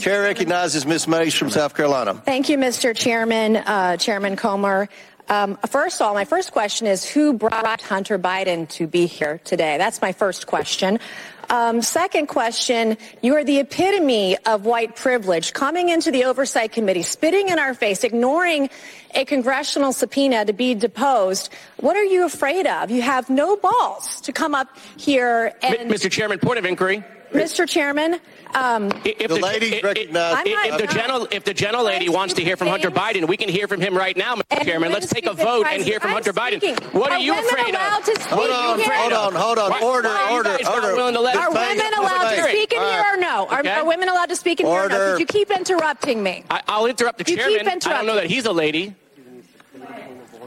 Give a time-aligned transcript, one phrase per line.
[0.00, 1.06] Chair recognizes Ms.
[1.06, 2.14] Mace from South Carolina.
[2.24, 2.92] Thank you, Mr.
[2.92, 4.88] Chairman, uh, Chairman Comer.
[5.28, 9.40] Um, first of all, my first question is who brought Hunter Biden to be here
[9.44, 9.78] today?
[9.78, 10.98] That's my first question.
[11.50, 17.04] Um, second question, you are the epitome of white privilege, coming into the Oversight Committee,
[17.04, 18.70] spitting in our face, ignoring
[19.14, 21.52] a congressional subpoena to be deposed.
[21.76, 22.90] What are you afraid of?
[22.90, 25.88] You have no balls to come up here and.
[25.88, 26.10] Mr.
[26.10, 27.04] Chairman, point of inquiry.
[27.32, 27.68] Mr.
[27.68, 28.18] Chairman,
[28.54, 30.46] um, if the, the lady if, recognized.
[30.46, 33.36] If, if, the gentle, if the gentle lady wants to hear from Hunter Biden, we
[33.36, 34.64] can hear from him right now, Mr.
[34.64, 34.92] Chairman.
[34.92, 36.78] Let's take a vote and hear from Hunter Biden.
[36.94, 37.80] What are, you afraid of?
[38.28, 39.82] Hold on, hold on, hold on.
[39.82, 40.50] Order, order, order.
[40.50, 43.46] Are women allowed to speak in here or no?
[43.48, 45.10] Are, are women allowed to speak in here or no?
[45.12, 46.44] Did you keep interrupting me?
[46.50, 47.58] I, will interrupt the you chairman.
[47.58, 47.92] Keep interrupting.
[47.92, 48.94] I don't know that he's a lady.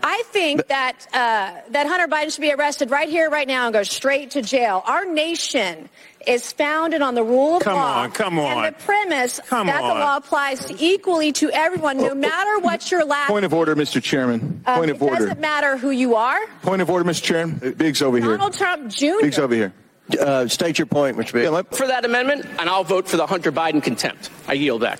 [0.03, 3.73] I think that uh, that Hunter Biden should be arrested right here, right now, and
[3.73, 4.81] go straight to jail.
[4.85, 5.89] Our nation
[6.27, 8.01] is founded on the rule of come law.
[8.03, 9.89] On, come on, And the premise come that on.
[9.89, 13.27] the law applies equally to everyone, no matter what your last.
[13.27, 14.01] Point of order, Mr.
[14.01, 14.63] Chairman.
[14.65, 15.15] Um, Point of order.
[15.15, 16.39] It doesn't matter who you are.
[16.61, 17.23] Point of order, Mr.
[17.23, 17.73] Chairman.
[17.73, 18.27] Biggs over here.
[18.27, 19.05] Donald Trump Jr.
[19.21, 19.73] Biggs over here.
[20.19, 21.33] Uh, state your point, Mr.
[21.33, 21.77] Biggs.
[21.77, 24.29] For that amendment, and I'll vote for the Hunter Biden contempt.
[24.47, 24.99] I yield back.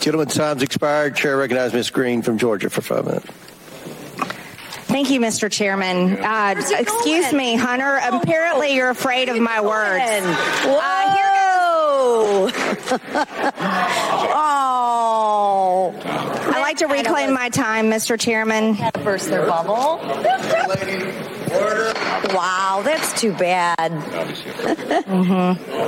[0.00, 1.16] Gentleman's time's expired.
[1.16, 1.90] Chair recognizes Ms.
[1.90, 3.26] Greene from Georgia for five minutes.
[4.90, 5.48] Thank you, Mr.
[5.48, 6.18] Chairman.
[6.18, 8.00] Uh, excuse me, Hunter.
[8.02, 10.02] Apparently, you're afraid of my words.
[10.02, 12.50] Uh, Whoa!
[14.32, 15.94] oh.
[16.04, 18.18] I like to reclaim my time, Mr.
[18.18, 18.76] Chairman.
[19.04, 20.00] Burst their bubble.
[21.50, 23.90] Wow, that's too bad.
[25.06, 25.80] mm-hmm.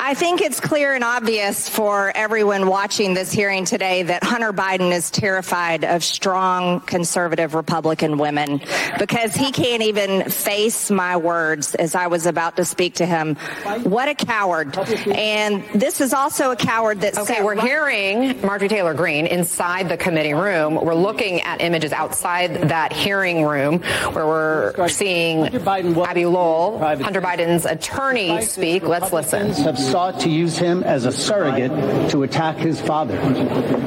[0.00, 4.92] I think it's clear and obvious for everyone watching this hearing today that Hunter Biden
[4.92, 8.60] is terrified of strong conservative Republican women
[8.98, 13.34] because he can't even face my words as I was about to speak to him.
[13.82, 14.78] What a coward.
[15.08, 19.96] And this is also a coward that Okay, we're hearing Marjorie Taylor Greene inside the
[19.96, 20.76] committee room.
[20.76, 23.80] We're looking at images outside that hearing room
[24.12, 28.84] where we're seeing Abbe Lowell, Hunter Biden's attorney, speak.
[28.84, 29.50] Let's listen.
[29.64, 33.16] Have sought to use him as a surrogate to attack his father.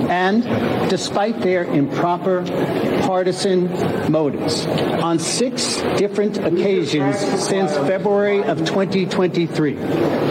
[0.09, 0.44] And
[0.89, 2.44] despite their improper
[3.03, 9.75] partisan motives, on six different occasions since February of 2023,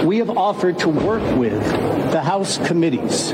[0.04, 1.62] we have offered to work with
[2.10, 3.30] the House committees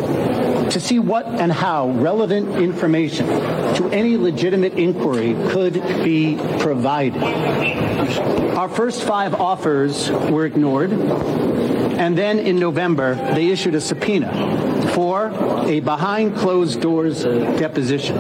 [0.73, 7.23] to see what and how relevant information to any legitimate inquiry could be provided.
[7.23, 15.29] Our first five offers were ignored, and then in November, they issued a subpoena for
[15.67, 18.17] a behind closed doors deposition,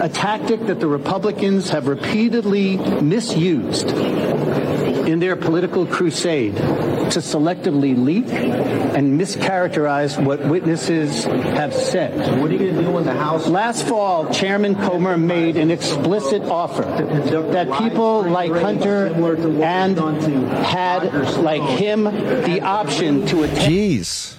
[0.00, 6.54] a tactic that the Republicans have repeatedly misused in their political crusade
[7.14, 12.40] to selectively leak and mischaracterize what witnesses have said.
[12.40, 13.48] What are you going to do in the House?
[13.48, 21.04] Last fall, Chairman Comer made an explicit offer that people like Hunter and had,
[21.38, 23.72] like him, the option to attend.
[23.72, 24.36] Jeez.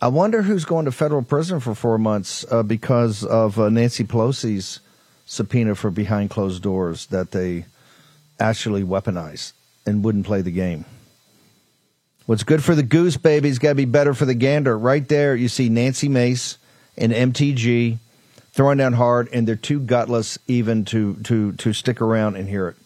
[0.00, 4.04] I wonder who's going to federal prison for four months uh, because of uh, Nancy
[4.04, 4.80] Pelosi's
[5.26, 7.66] subpoena for behind closed doors that they
[8.40, 9.52] actually weaponized
[9.86, 10.84] and wouldn't play the game.
[12.26, 14.78] What's good for the goose, baby's got to be better for the gander.
[14.78, 16.56] Right there, you see Nancy Mace
[16.96, 17.98] and MTG
[18.52, 22.68] throwing down hard, and they're too gutless even to to to stick around and hear
[22.68, 22.76] it.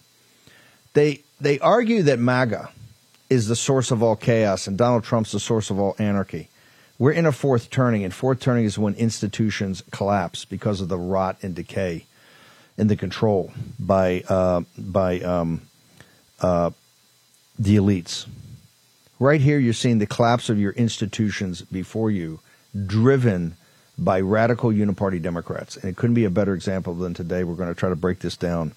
[0.94, 2.70] They they argue that MAGA
[3.28, 6.48] is the source of all chaos and Donald Trump's the source of all anarchy.
[6.98, 10.96] We're in a fourth turning, and fourth turning is when institutions collapse because of the
[10.96, 12.06] rot and decay
[12.78, 15.62] and the control by uh, by um,
[16.40, 16.70] uh,
[17.58, 18.26] the elites.
[19.18, 22.40] Right here, you're seeing the collapse of your institutions before you,
[22.86, 23.56] driven
[23.96, 25.76] by radical uniparty Democrats.
[25.76, 27.42] And it couldn't be a better example than today.
[27.42, 28.72] We're going to try to break this down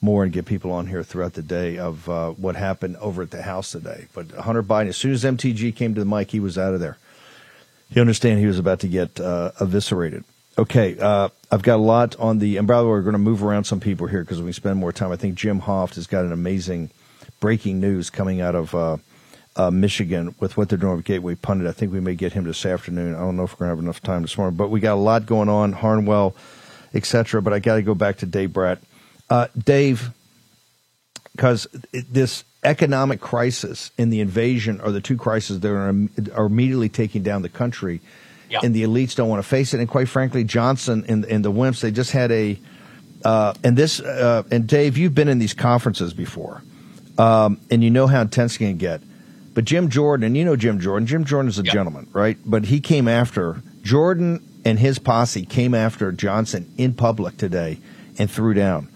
[0.00, 3.32] more and get people on here throughout the day of uh, what happened over at
[3.32, 4.06] the House today.
[4.14, 6.78] But Hunter Biden, as soon as MTG came to the mic, he was out of
[6.78, 6.96] there.
[7.90, 10.22] He understand he was about to get uh, eviscerated.
[10.56, 13.18] Okay, uh, I've got a lot on the, and by the way, we're going to
[13.18, 15.10] move around some people here because we spend more time.
[15.10, 16.90] I think Jim Hoft has got an amazing
[17.40, 19.00] breaking news coming out of
[19.56, 21.66] uh, Michigan with what they're doing with Gateway Pundit.
[21.66, 23.14] I think we may get him this afternoon.
[23.14, 24.94] I don't know if we're going to have enough time this morning, but we got
[24.94, 26.34] a lot going on, Harnwell,
[26.94, 27.42] etc.
[27.42, 28.78] But I got to go back to Dave Brat.
[29.28, 30.10] Uh, Dave,
[31.34, 35.94] because this economic crisis and the invasion are the two crises that are,
[36.34, 38.00] are immediately taking down the country,
[38.48, 38.62] yep.
[38.62, 39.80] and the elites don't want to face it.
[39.80, 42.58] And quite frankly, Johnson and, and the wimps, they just had a,
[43.24, 46.62] uh, and this, uh, and Dave, you've been in these conferences before,
[47.18, 49.00] um, and you know how intense it can get.
[49.60, 51.06] But Jim Jordan, and you know Jim Jordan.
[51.06, 51.74] Jim Jordan is a yep.
[51.74, 52.38] gentleman, right?
[52.46, 57.78] But he came after Jordan and his posse came after Johnson in public today
[58.18, 58.88] and threw down.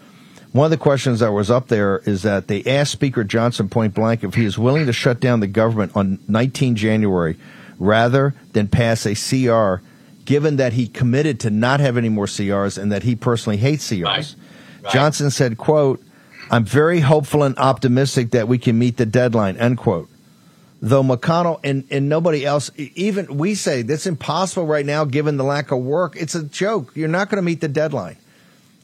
[0.52, 3.93] One of the questions that was up there is that they asked Speaker Johnson point
[3.93, 7.37] blank if he is willing to shut down the government on 19 January
[7.78, 9.84] rather than pass a CR,
[10.25, 13.87] given that he committed to not have any more CRs and that he personally hates
[13.90, 14.02] CRs.
[14.02, 14.34] Right.
[14.82, 14.93] Right.
[14.94, 16.02] Johnson said, quote,
[16.50, 20.08] I'm very hopeful and optimistic that we can meet the deadline, end quote.
[20.84, 25.42] Though McConnell and, and nobody else, even we say that's impossible right now given the
[25.42, 26.14] lack of work.
[26.14, 26.92] It's a joke.
[26.94, 28.19] You're not going to meet the deadline.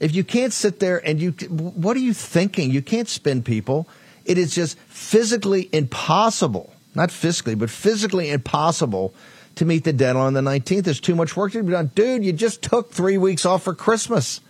[0.01, 2.71] If you can't sit there and you, what are you thinking?
[2.71, 3.87] You can't spin people.
[4.25, 9.13] It is just physically impossible, not fiscally, but physically impossible
[9.57, 10.85] to meet the deadline on the 19th.
[10.85, 11.91] There's too much work to be done.
[11.95, 14.41] Dude, you just took three weeks off for Christmas.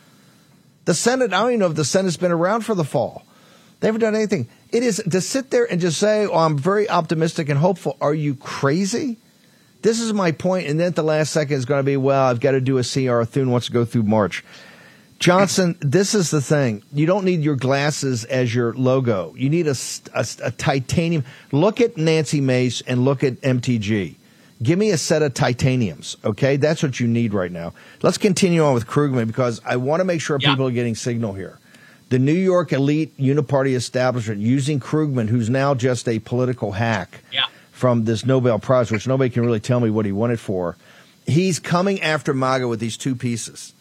[0.84, 3.24] The Senate, I don't even know if the Senate's been around for the fall.
[3.80, 4.46] They haven't done anything.
[4.72, 7.96] It is to sit there and just say, oh, I'm very optimistic and hopeful.
[8.00, 9.16] Are you crazy?
[9.82, 10.68] This is my point.
[10.68, 12.78] And then at the last second is going to be, well, I've got to do
[12.78, 13.24] a CR.
[13.24, 14.44] Thune wants to go through March.
[15.18, 16.82] Johnson, this is the thing.
[16.94, 19.34] You don't need your glasses as your logo.
[19.36, 19.74] You need a,
[20.14, 21.24] a, a, titanium.
[21.52, 24.14] Look at Nancy Mace and look at MTG.
[24.62, 26.56] Give me a set of titaniums, okay?
[26.56, 27.74] That's what you need right now.
[28.02, 30.50] Let's continue on with Krugman because I want to make sure yeah.
[30.50, 31.59] people are getting signal here.
[32.10, 37.46] The New York elite uniparty establishment using Krugman, who's now just a political hack yeah.
[37.72, 40.76] from this Nobel Prize, which nobody can really tell me what he won it for.
[41.26, 43.72] He's coming after MAGA with these two pieces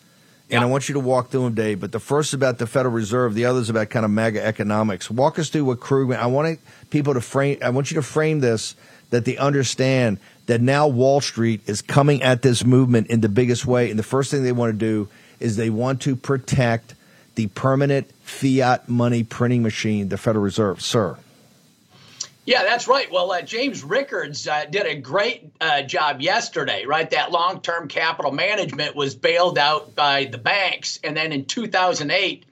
[0.51, 1.79] and I want you to walk through them, Dave.
[1.79, 4.43] But the first is about the Federal Reserve, the other is about kind of MAGA
[4.43, 5.09] economics.
[5.09, 6.17] Walk us through what Krugman.
[6.17, 6.59] I want
[6.89, 7.59] people to frame.
[7.61, 8.75] I want you to frame this
[9.11, 13.65] that they understand that now Wall Street is coming at this movement in the biggest
[13.65, 15.07] way, and the first thing they want to do
[15.39, 16.95] is they want to protect
[17.39, 21.17] the permanent fiat money printing machine, the Federal Reserve, sir.
[22.43, 23.09] Yeah, that's right.
[23.09, 27.09] Well, uh, James Rickards uh, did a great uh, job yesterday, right?
[27.11, 30.99] That long term capital management was bailed out by the banks.
[31.01, 32.43] And then in 2008,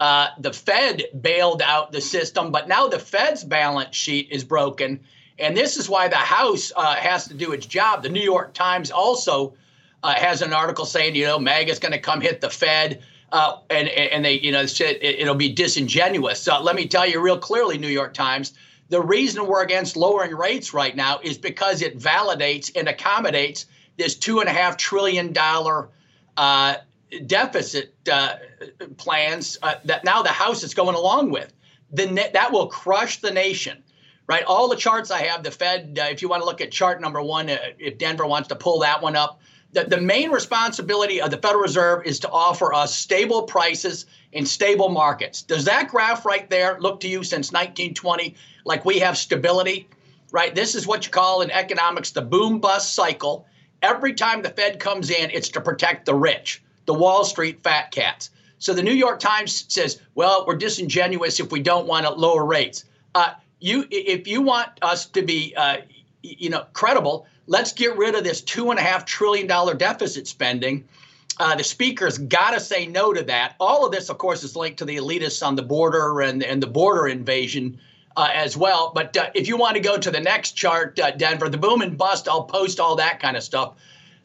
[0.00, 2.52] uh, the Fed bailed out the system.
[2.52, 5.00] But now the Fed's balance sheet is broken.
[5.38, 8.02] And this is why the House uh, has to do its job.
[8.02, 9.52] The New York Times also
[10.02, 13.02] uh, has an article saying, you know, MAGA's going to come hit the Fed.
[13.32, 16.40] And, and they, you know, said it'll be disingenuous.
[16.40, 18.52] So let me tell you real clearly, New York Times
[18.92, 23.64] the reason we're against lowering rates right now is because it validates and accommodates
[23.96, 25.88] this two and a half trillion dollar
[26.36, 26.74] uh,
[27.24, 28.34] deficit uh,
[28.98, 31.54] plans uh, that now the House is going along with.
[31.90, 33.82] That will crush the nation,
[34.26, 34.44] right?
[34.44, 35.98] All the charts I have, the Fed.
[35.98, 38.56] Uh, if you want to look at chart number one, uh, if Denver wants to
[38.56, 39.40] pull that one up,
[39.72, 44.44] the, the main responsibility of the Federal Reserve is to offer us stable prices in
[44.44, 45.42] stable markets.
[45.42, 48.34] Does that graph right there look to you since 1920
[48.64, 49.88] like we have stability?
[50.30, 50.54] Right?
[50.54, 53.46] This is what you call in economics the boom bust cycle.
[53.82, 57.90] Every time the Fed comes in, it's to protect the rich, the Wall Street fat
[57.90, 58.30] cats.
[58.58, 62.44] So the New York Times says, well, we're disingenuous if we don't want to lower
[62.44, 62.84] rates.
[63.14, 65.78] Uh, you, if you want us to be, uh,
[66.22, 70.26] you know, credible, let's get rid of this two and a half trillion dollar deficit
[70.26, 70.84] spending
[71.38, 73.54] uh, the speaker's got to say no to that.
[73.58, 76.62] All of this, of course, is linked to the elitists on the border and, and
[76.62, 77.80] the border invasion
[78.16, 78.92] uh, as well.
[78.94, 81.80] But uh, if you want to go to the next chart, uh, Denver, the boom
[81.80, 83.74] and bust, I'll post all that kind of stuff.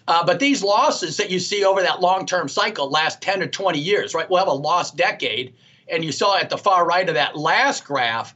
[0.08, 3.48] Uh, but these losses that you see over that long term cycle last 10 or
[3.48, 4.30] 20 years, right?
[4.30, 5.54] We'll have a lost decade.
[5.90, 8.36] And you saw at the far right of that last graph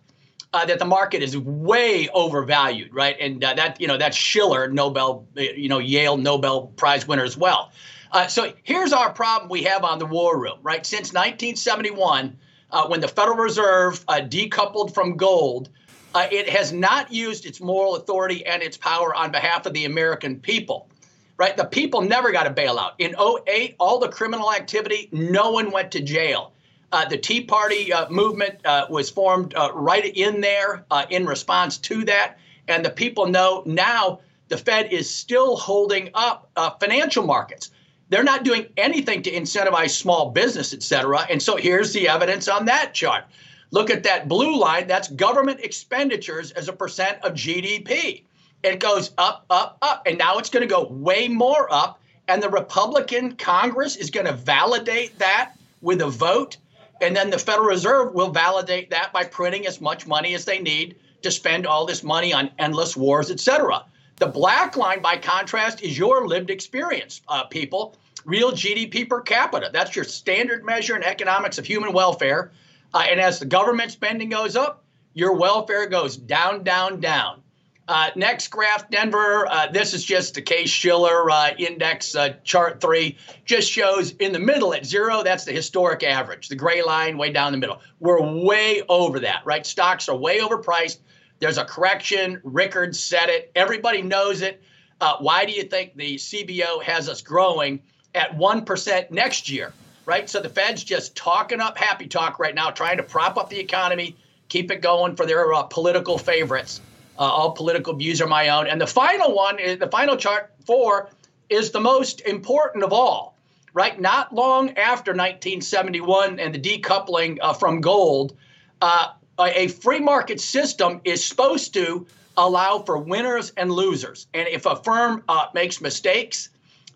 [0.54, 3.16] uh, that the market is way overvalued, right?
[3.20, 7.72] And that, you know, that's Shiller Nobel, you know, Yale Nobel Prize winner as well.
[8.12, 10.86] Uh, so here's our problem we have on the war room, right?
[10.86, 12.38] Since 1971,
[12.72, 15.70] uh, when the Federal Reserve uh, decoupled from gold,
[16.14, 19.86] uh, it has not used its moral authority and its power on behalf of the
[19.86, 20.90] American people.
[21.38, 21.56] Right?
[21.56, 22.92] The people never got a bailout.
[23.00, 26.54] In 08, all the criminal activity, no one went to jail.
[26.92, 32.38] Uh, the Tea Party uh, movement was formed right in there in response to that.
[32.68, 34.20] And the people know now
[34.50, 37.72] the Fed is still holding up financial markets.
[38.10, 41.26] They're not doing anything to incentivize small business, et cetera.
[41.30, 43.24] And so here's the evidence on that chart.
[43.72, 44.86] Look at that blue line.
[44.88, 48.24] That's government expenditures as a percent of GDP.
[48.64, 50.04] It goes up, up, up.
[50.06, 52.02] And now it's going to go way more up.
[52.28, 56.58] And the Republican Congress is going to validate that with a vote.
[57.02, 60.60] And then the Federal Reserve will validate that by printing as much money as they
[60.60, 63.84] need to spend all this money on endless wars, et cetera.
[64.18, 69.70] The black line, by contrast, is your lived experience, uh, people real GDP per capita.
[69.74, 72.52] That's your standard measure in economics of human welfare.
[72.94, 77.41] Uh, and as the government spending goes up, your welfare goes down, down, down.
[77.88, 79.48] Uh, next graph, Denver.
[79.48, 83.18] Uh, this is just the Case Shiller uh, index uh, chart three.
[83.44, 85.24] Just shows in the middle at zero.
[85.24, 86.48] That's the historic average.
[86.48, 87.82] The gray line way down the middle.
[88.00, 89.66] We're way over that, right?
[89.66, 91.00] Stocks are way overpriced.
[91.40, 92.40] There's a correction.
[92.44, 93.52] Rickards said it.
[93.56, 94.62] Everybody knows it.
[95.02, 97.82] Uh, why do you think the CBO has us growing
[98.14, 99.74] at one percent next year?
[100.06, 100.30] Right.
[100.30, 103.60] So the Fed's just talking up happy talk right now, trying to prop up the
[103.60, 104.16] economy,
[104.50, 106.80] keep it going for their uh, political favorites.
[107.22, 108.66] Uh, all political views are my own.
[108.66, 111.12] And the final one, the final chart four,
[111.52, 113.38] is the most important of all,
[113.76, 114.02] right?
[114.02, 118.36] Not long after 1971 and the decoupling uh, from gold,
[118.82, 119.10] uh,
[119.40, 124.26] a free market system is supposed to allow for winners and losers.
[124.34, 126.50] And if a firm uh, makes mistakes,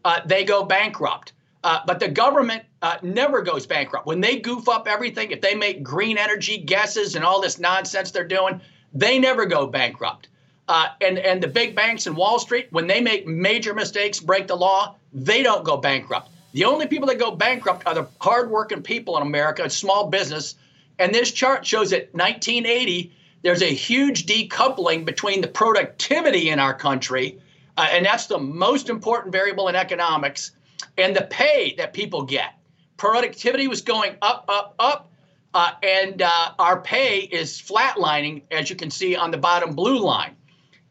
[0.06, 1.34] uh, they go bankrupt.
[1.64, 2.64] Uh, but the government
[3.04, 4.08] never goes bankrupt.
[4.08, 8.10] When they goof up everything, if they make green energy guesses and all this nonsense
[8.10, 8.62] they're doing,
[8.96, 10.30] they never go bankrupt.
[10.68, 14.48] Uh, and and the big banks in Wall Street, when they make major mistakes, break
[14.48, 16.30] the law, they don't go bankrupt.
[16.54, 20.56] The only people that go bankrupt are the hardworking people in America, small business.
[20.98, 23.12] And this chart shows that 1980,
[23.44, 27.40] there's a huge decoupling between the productivity in our country,
[27.78, 30.52] uh, and that's the most important variable in economics,
[30.98, 32.54] and the pay that people get.
[32.98, 35.12] Productivity was going up, up, up
[35.56, 40.00] uh, and uh, our pay is flatlining, as you can see on the bottom blue
[40.00, 40.36] line.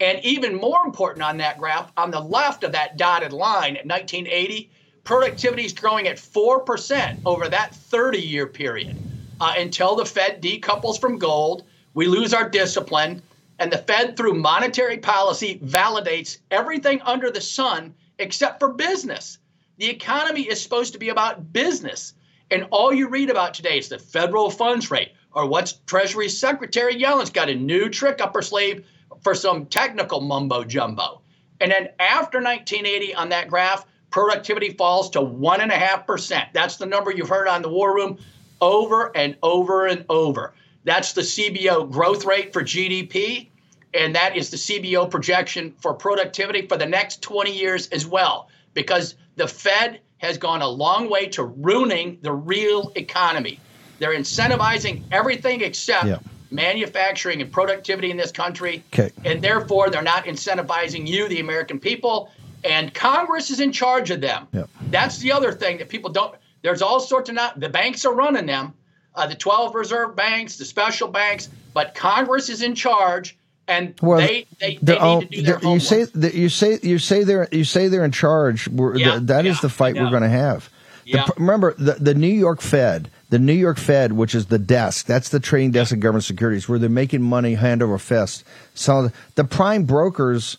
[0.00, 3.86] And even more important on that graph, on the left of that dotted line at
[3.86, 4.70] 1980,
[5.04, 8.96] productivity is growing at 4% over that 30 year period
[9.38, 11.64] uh, until the Fed decouples from gold.
[11.92, 13.22] We lose our discipline,
[13.58, 19.38] and the Fed, through monetary policy, validates everything under the sun except for business.
[19.76, 22.14] The economy is supposed to be about business.
[22.50, 26.94] And all you read about today is the federal funds rate or what's Treasury Secretary
[26.94, 28.86] Yellen's got a new trick up her sleeve
[29.22, 31.22] for some technical mumbo jumbo.
[31.60, 36.46] And then after 1980 on that graph, productivity falls to 1.5%.
[36.52, 38.18] That's the number you've heard on the War Room
[38.60, 40.54] over and over and over.
[40.84, 43.48] That's the CBO growth rate for GDP,
[43.94, 48.48] and that is the CBO projection for productivity for the next 20 years as well,
[48.74, 53.60] because the Fed has gone a long way to ruining the real economy.
[53.98, 56.18] They're incentivizing everything except yeah.
[56.50, 58.82] manufacturing and productivity in this country.
[58.92, 59.10] Okay.
[59.24, 62.30] And therefore, they're not incentivizing you, the American people.
[62.64, 64.48] And Congress is in charge of them.
[64.52, 64.64] Yeah.
[64.90, 66.34] That's the other thing that people don't.
[66.62, 67.60] There's all sorts of not.
[67.60, 68.72] The banks are running them,
[69.14, 73.36] uh, the 12 reserve banks, the special banks, but Congress is in charge
[73.66, 76.98] and well, they they, they need to do their You say that you say you
[76.98, 78.68] say they're you say they're in charge.
[78.68, 80.68] Yeah, the, that yeah, is the fight we're going to have.
[81.04, 85.06] The, remember the the New York Fed, the New York Fed, which is the desk,
[85.06, 88.44] that's the trading desk of government securities, where they're making money hand over fist.
[88.74, 90.56] So the prime brokers,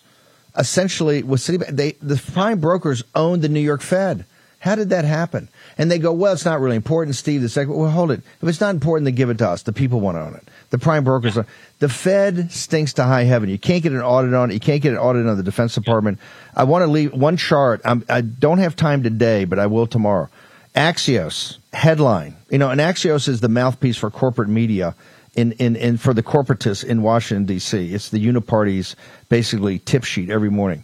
[0.58, 4.26] essentially, with Citibank, they the prime brokers own the New York Fed.
[4.60, 5.50] How did that happen?
[5.78, 7.44] And they go, well, it's not really important, Steve.
[7.44, 8.22] The second, well, hold it.
[8.42, 9.62] If it's not important, then give it to us.
[9.62, 10.48] The people want to own it.
[10.70, 11.38] The prime brokers.
[11.38, 11.46] Are,
[11.80, 13.50] the Fed stinks to high heaven.
[13.50, 14.56] You can't get an audit on it.
[14.56, 16.20] You can't get an audit on the Defense Department.
[16.56, 17.82] I want to leave one chart.
[17.86, 20.30] I'm, I do not have time today, but I will tomorrow.
[20.76, 22.36] Axios headline.
[22.50, 24.96] You know, and Axios is the mouthpiece for corporate media
[25.36, 27.94] in, in, in for the corporatists in Washington D.C.
[27.94, 28.96] It's the uniparty's
[29.30, 30.84] basically tip sheet every morning.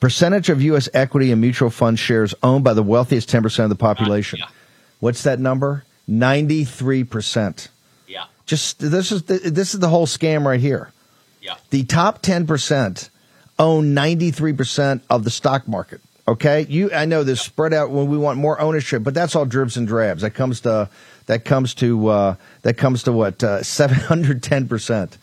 [0.00, 0.88] Percentage of U.S.
[0.94, 4.40] equity and mutual fund shares owned by the wealthiest 10% of the population.
[4.98, 5.84] What's that number?
[6.08, 7.68] 93%.
[8.46, 10.90] Just this is the, this is the whole scam right here.
[11.40, 11.56] Yeah.
[11.70, 13.10] The top 10%
[13.58, 16.00] own 93% of the stock market.
[16.26, 16.66] Okay?
[16.68, 17.44] You I know this yeah.
[17.44, 20.22] spread out when we want more ownership, but that's all dribs and drabs.
[20.22, 20.88] That comes to
[21.26, 25.16] that comes to uh, that comes to what uh, 710%.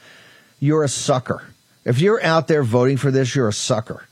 [0.60, 1.44] You're a sucker.
[1.86, 4.06] If you're out there voting for this, you're a sucker.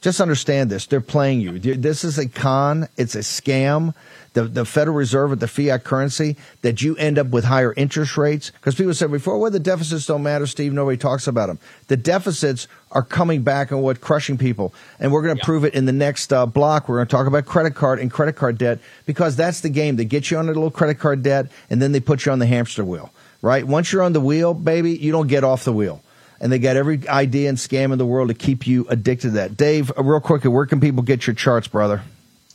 [0.00, 0.86] Just understand this.
[0.86, 1.58] They're playing you.
[1.58, 2.88] This is a con.
[2.96, 3.94] It's a scam.
[4.34, 8.16] The, the Federal Reserve with the fiat currency that you end up with higher interest
[8.16, 8.50] rates.
[8.50, 10.72] Because people said before, well, the deficits don't matter, Steve.
[10.72, 11.58] Nobody talks about them.
[11.88, 14.72] The deficits are coming back and what crushing people.
[15.00, 15.46] And we're going to yeah.
[15.46, 16.88] prove it in the next uh, block.
[16.88, 19.96] We're going to talk about credit card and credit card debt because that's the game.
[19.96, 22.38] They get you on a little credit card debt and then they put you on
[22.38, 23.10] the hamster wheel,
[23.42, 23.66] right?
[23.66, 26.02] Once you're on the wheel, baby, you don't get off the wheel
[26.40, 29.30] and they got every idea and scam in the world to keep you addicted to
[29.34, 29.56] that.
[29.56, 32.02] Dave, uh, real quick, where can people get your charts, brother?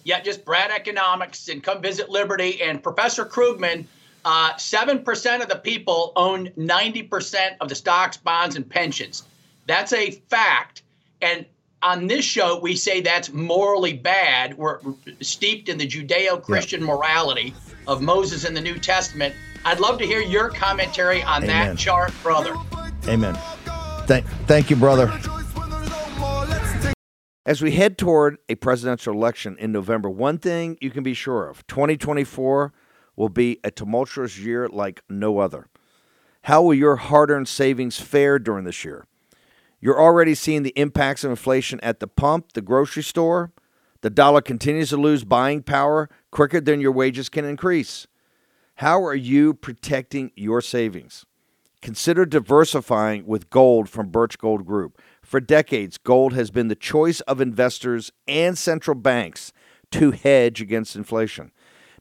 [0.03, 2.61] Yeah, just Brat Economics and come visit Liberty.
[2.61, 3.85] And Professor Krugman,
[4.25, 9.23] uh, 7% of the people own 90% of the stocks, bonds, and pensions.
[9.65, 10.83] That's a fact.
[11.21, 11.45] And
[11.81, 14.57] on this show, we say that's morally bad.
[14.57, 14.79] We're
[15.21, 16.87] steeped in the Judeo Christian yeah.
[16.87, 17.53] morality
[17.87, 19.35] of Moses in the New Testament.
[19.65, 21.75] I'd love to hear your commentary on Amen.
[21.75, 22.55] that chart, brother.
[23.07, 23.37] Amen.
[24.13, 25.11] Thank, thank you, brother.
[27.47, 31.49] As we head toward a presidential election in November, one thing you can be sure
[31.49, 32.71] of 2024
[33.15, 35.67] will be a tumultuous year like no other.
[36.43, 39.07] How will your hard earned savings fare during this year?
[39.81, 43.51] You're already seeing the impacts of inflation at the pump, the grocery store.
[44.01, 48.05] The dollar continues to lose buying power quicker than your wages can increase.
[48.75, 51.25] How are you protecting your savings?
[51.83, 55.01] Consider diversifying with gold from Birch Gold Group.
[55.21, 59.51] For decades, gold has been the choice of investors and central banks
[59.91, 61.51] to hedge against inflation.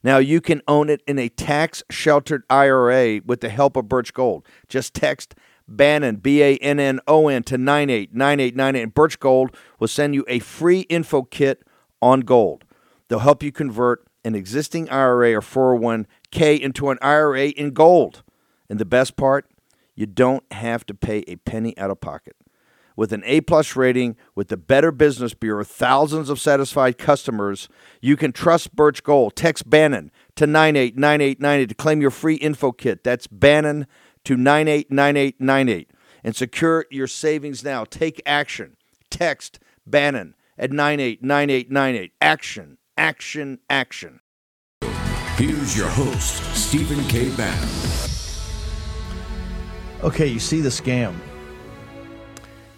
[0.05, 4.15] Now you can own it in a tax sheltered IRA with the help of Birch
[4.15, 4.47] Gold.
[4.69, 5.35] Just text
[5.67, 10.25] Bannon, B A N N O N, to 989898, and Birch Gold will send you
[10.29, 11.65] a free info kit
[12.01, 12.63] on gold.
[13.09, 18.23] They'll help you convert an existing IRA or 401k into an IRA in gold.
[18.71, 19.49] And the best part,
[19.95, 22.37] you don't have to pay a penny out of pocket
[22.97, 27.69] with an A plus rating with the Better Business Bureau, thousands of satisfied customers.
[28.01, 29.37] You can trust Birch Gold.
[29.37, 33.05] Text Bannon to 989898 to claim your free info kit.
[33.05, 33.87] That's Bannon
[34.25, 35.91] to 989898
[36.25, 37.85] and secure your savings now.
[37.85, 38.77] Take action.
[39.11, 42.13] Text Bannon at 989898.
[42.21, 44.21] Action, action, action.
[45.37, 47.35] Here's your host, Stephen K.
[47.35, 48.12] Bannon.
[50.05, 51.15] Okay, you see the scam.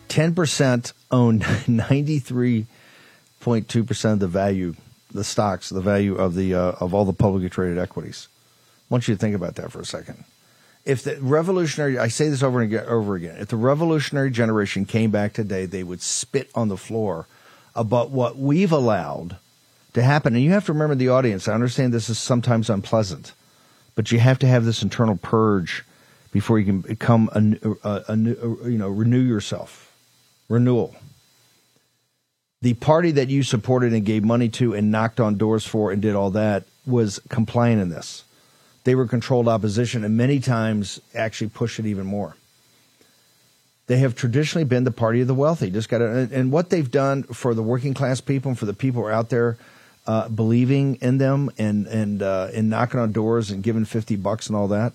[0.09, 4.75] 10% own 93.2% of the value,
[5.11, 8.29] the stocks, the value of the uh, of all the publicly traded equities.
[8.91, 10.25] I want you to think about that for a second.
[10.85, 15.11] If the revolutionary, I say this over and over again, if the revolutionary generation came
[15.11, 17.27] back today, they would spit on the floor
[17.75, 19.39] about what we've allowed
[19.95, 20.35] to happen.
[20.35, 21.49] And you have to remember the audience.
[21.49, 23.33] I understand this is sometimes unpleasant,
[23.95, 25.85] but you have to have this internal purge
[26.35, 29.93] before you can become a, a, a, you know renew yourself
[30.49, 30.95] renewal.
[32.61, 36.03] The party that you supported and gave money to and knocked on doors for and
[36.03, 38.25] did all that was compliant in this.
[38.83, 42.37] They were controlled opposition and many times actually pushed it even more.
[43.87, 45.71] They have traditionally been the party of the wealthy.
[45.71, 48.75] Just got to, and what they've done for the working class people and for the
[48.75, 49.57] people who are out there
[50.07, 54.49] uh, believing in them and and uh, and knocking on doors and giving fifty bucks
[54.49, 54.95] and all that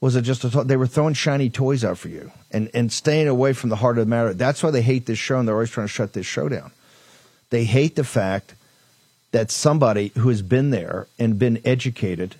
[0.00, 3.28] was it just a they were throwing shiny toys out for you and and staying
[3.28, 4.34] away from the heart of the matter.
[4.34, 6.72] That's why they hate this show and they're always trying to shut this show down.
[7.50, 8.54] They hate the fact
[9.32, 12.36] that somebody who has been there and been educated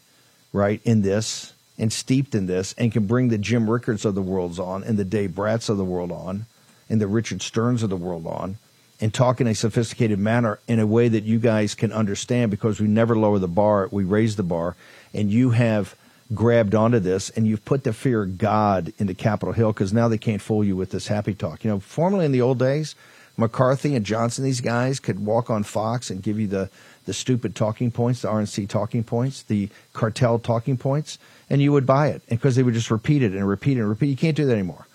[0.52, 4.22] right in this and steeped in this and can bring the jim rickards of the
[4.22, 6.46] world on and the dave brats of the world on
[6.88, 8.56] and the richard stearns of the world on
[9.00, 12.80] and talk in a sophisticated manner in a way that you guys can understand because
[12.80, 14.74] we never lower the bar we raise the bar
[15.14, 15.94] and you have
[16.34, 20.08] grabbed onto this and you've put the fear of God into Capitol Hill because now
[20.08, 21.64] they can't fool you with this happy talk.
[21.64, 22.94] You know, formerly in the old days,
[23.36, 26.70] McCarthy and Johnson, these guys could walk on Fox and give you the,
[27.06, 31.86] the stupid talking points, the RNC talking points, the cartel talking points, and you would
[31.86, 34.06] buy it because they would just repeat it and repeat it and repeat.
[34.06, 34.86] You can't do that anymore.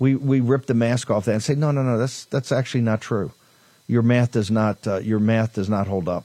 [0.00, 2.82] We we rip the mask off that and say, no, no, no, that's that's actually
[2.82, 3.32] not true.
[3.86, 6.24] Your math does not uh, your math does not hold up,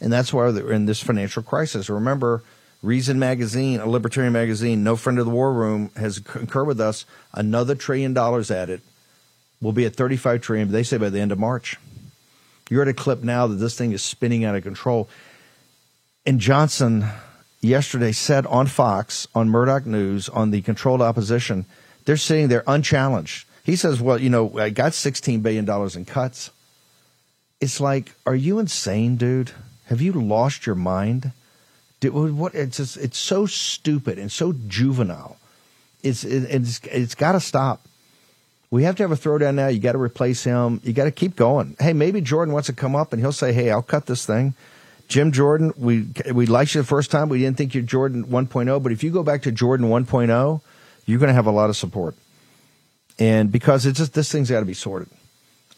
[0.00, 1.88] and that's why we're in this financial crisis.
[1.88, 2.42] Remember
[2.84, 7.06] Reason Magazine, a libertarian magazine, no friend of the war room, has concurred with us.
[7.32, 8.82] Another trillion dollars added.
[9.62, 11.78] We'll be at 35 trillion, they say by the end of March.
[12.68, 15.08] You're at a clip now that this thing is spinning out of control.
[16.26, 17.06] And Johnson
[17.62, 21.64] yesterday said on Fox, on Murdoch News, on the controlled opposition,
[22.04, 23.46] they're sitting there unchallenged.
[23.62, 25.66] He says, Well, you know, I got $16 billion
[25.96, 26.50] in cuts.
[27.62, 29.52] It's like, are you insane, dude?
[29.86, 31.32] Have you lost your mind?
[32.12, 35.36] What it's just, it's so stupid and so juvenile.
[36.02, 37.86] It's it, it's it's got to stop.
[38.70, 39.68] We have to have a throwdown now.
[39.68, 40.80] You got to replace him.
[40.82, 41.76] You got to keep going.
[41.78, 44.54] Hey, maybe Jordan wants to come up and he'll say, "Hey, I'll cut this thing."
[45.08, 47.28] Jim Jordan, we we liked you the first time.
[47.28, 50.60] We didn't think you're Jordan 1.0, but if you go back to Jordan 1.0,
[51.06, 52.14] you're going to have a lot of support.
[53.18, 55.08] And because it's just this thing's got to be sorted.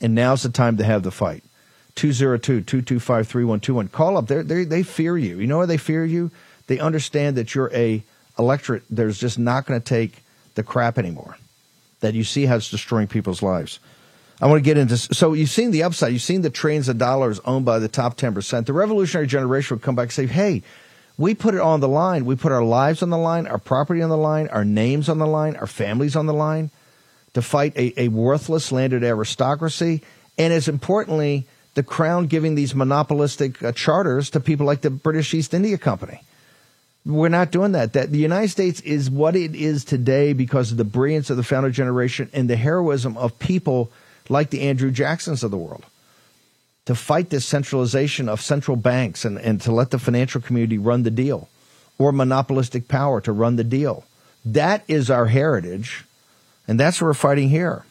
[0.00, 1.42] And now's the time to have the fight.
[1.96, 3.88] 202 225 3121.
[3.88, 4.26] Call up.
[4.26, 5.38] They're, they they fear you.
[5.38, 6.30] You know why they fear you?
[6.66, 8.02] They understand that you're a
[8.38, 10.22] electorate there's just not going to take
[10.54, 11.36] the crap anymore.
[12.00, 13.80] That you see how it's destroying people's lives.
[14.40, 16.12] I want to get into so you've seen the upside.
[16.12, 18.66] You've seen the trillions of dollars owned by the top 10%.
[18.66, 20.62] The revolutionary generation would come back and say, hey,
[21.16, 22.26] we put it on the line.
[22.26, 25.18] We put our lives on the line, our property on the line, our names on
[25.18, 26.70] the line, our families on the line
[27.32, 30.02] to fight a, a worthless landed aristocracy.
[30.36, 31.46] And as importantly,
[31.76, 36.22] the crown giving these monopolistic uh, charters to people like the British East India Company.
[37.04, 37.92] We're not doing that.
[37.92, 41.44] That the United States is what it is today because of the brilliance of the
[41.44, 43.92] founder generation and the heroism of people
[44.28, 45.84] like the Andrew Jacksons of the world.
[46.86, 51.02] to fight this centralization of central banks and, and to let the financial community run
[51.02, 51.48] the deal
[51.98, 54.04] or monopolistic power to run the deal.
[54.44, 56.04] That is our heritage,
[56.66, 57.84] and that's what we're fighting here.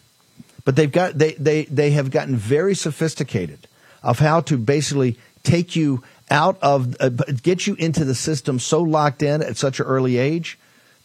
[0.64, 3.68] But they've got they, they, they have gotten very sophisticated
[4.06, 8.82] of how to basically take you out of uh, get you into the system so
[8.82, 10.58] locked in at such an early age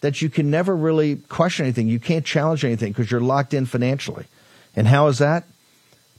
[0.02, 1.88] that you can never really question anything.
[1.88, 4.26] You can't challenge anything because you're locked in financially.
[4.76, 5.44] And how is that?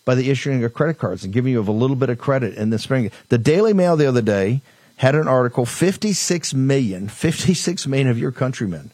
[0.06, 2.70] By the issuing of credit cards and giving you a little bit of credit in
[2.70, 3.12] the spring.
[3.30, 4.62] The Daily Mail the other day
[4.98, 8.92] had an article 56 million, 56 million of your countrymen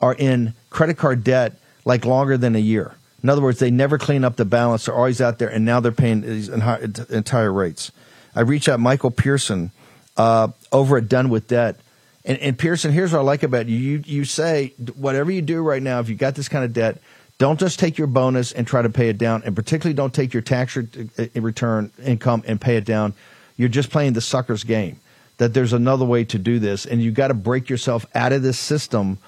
[0.00, 1.54] are in credit card debt
[1.84, 2.94] like longer than a year.
[3.22, 4.86] In other words, they never clean up the balance.
[4.86, 7.90] They're always out there, and now they're paying these entire rates.
[8.34, 9.72] I reached out Michael Pearson
[10.16, 11.80] uh, over at Done with Debt.
[12.24, 13.76] And, and, Pearson, here's what I like about you.
[13.76, 16.98] You you say whatever you do right now, if you got this kind of debt,
[17.38, 20.34] don't just take your bonus and try to pay it down, and particularly don't take
[20.34, 23.14] your tax uh, return income and pay it down.
[23.56, 25.00] You're just playing the sucker's game.
[25.38, 28.42] That there's another way to do this, and you got to break yourself out of
[28.42, 29.18] this system,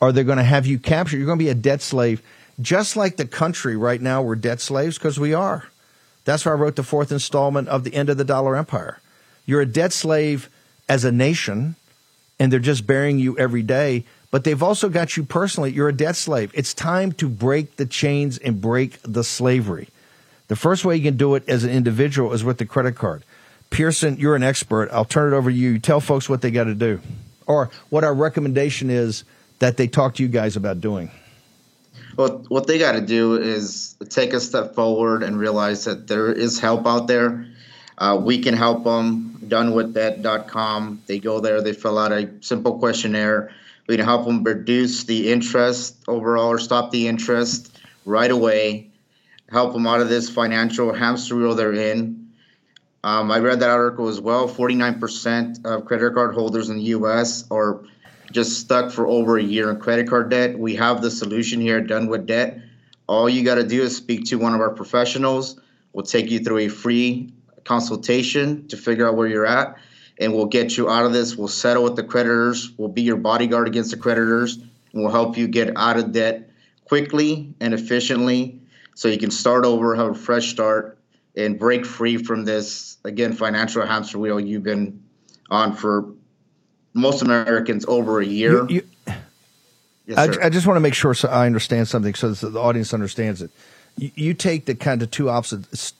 [0.00, 1.18] or they're going to have you captured.
[1.18, 2.22] You're going to be a debt slave,
[2.60, 4.22] just like the country right now.
[4.22, 5.66] We're debt slaves because we are.
[6.24, 9.00] That's why I wrote the fourth installment of The End of the Dollar Empire.
[9.46, 10.48] You're a debt slave
[10.88, 11.76] as a nation,
[12.38, 14.04] and they're just burying you every day.
[14.30, 15.72] But they've also got you personally.
[15.72, 16.52] You're a debt slave.
[16.54, 19.88] It's time to break the chains and break the slavery.
[20.48, 23.24] The first way you can do it as an individual is with the credit card.
[23.70, 24.88] Pearson, you're an expert.
[24.92, 25.78] I'll turn it over to you.
[25.78, 27.00] Tell folks what they got to do
[27.46, 29.24] or what our recommendation is
[29.60, 31.10] that they talk to you guys about doing.
[32.20, 36.30] Well, what they got to do is take a step forward and realize that there
[36.30, 37.46] is help out there.
[37.96, 39.38] Uh, we can help them.
[39.42, 41.00] Donewithdebt.com.
[41.06, 43.54] They go there, they fill out a simple questionnaire.
[43.88, 48.90] We can help them reduce the interest overall or stop the interest right away,
[49.50, 52.28] help them out of this financial hamster wheel they're in.
[53.02, 54.46] Um, I read that article as well.
[54.46, 57.46] 49% of credit card holders in the U.S.
[57.50, 57.80] are
[58.32, 60.58] just stuck for over a year in credit card debt.
[60.58, 62.60] We have the solution here, done with debt.
[63.06, 65.60] All you got to do is speak to one of our professionals.
[65.92, 67.32] We'll take you through a free
[67.64, 69.76] consultation to figure out where you're at,
[70.18, 71.36] and we'll get you out of this.
[71.36, 72.70] We'll settle with the creditors.
[72.76, 76.50] We'll be your bodyguard against the creditors, and we'll help you get out of debt
[76.84, 78.60] quickly and efficiently
[78.94, 80.98] so you can start over, have a fresh start,
[81.36, 85.02] and break free from this, again, financial hamster wheel you've been
[85.50, 86.12] on for
[86.94, 88.68] most Americans over a year.
[88.68, 89.14] You, you,
[90.06, 92.92] yes, I, I, just want to make sure so I understand something so the audience
[92.92, 93.50] understands it.
[93.96, 95.92] You, you take the kind of two opposite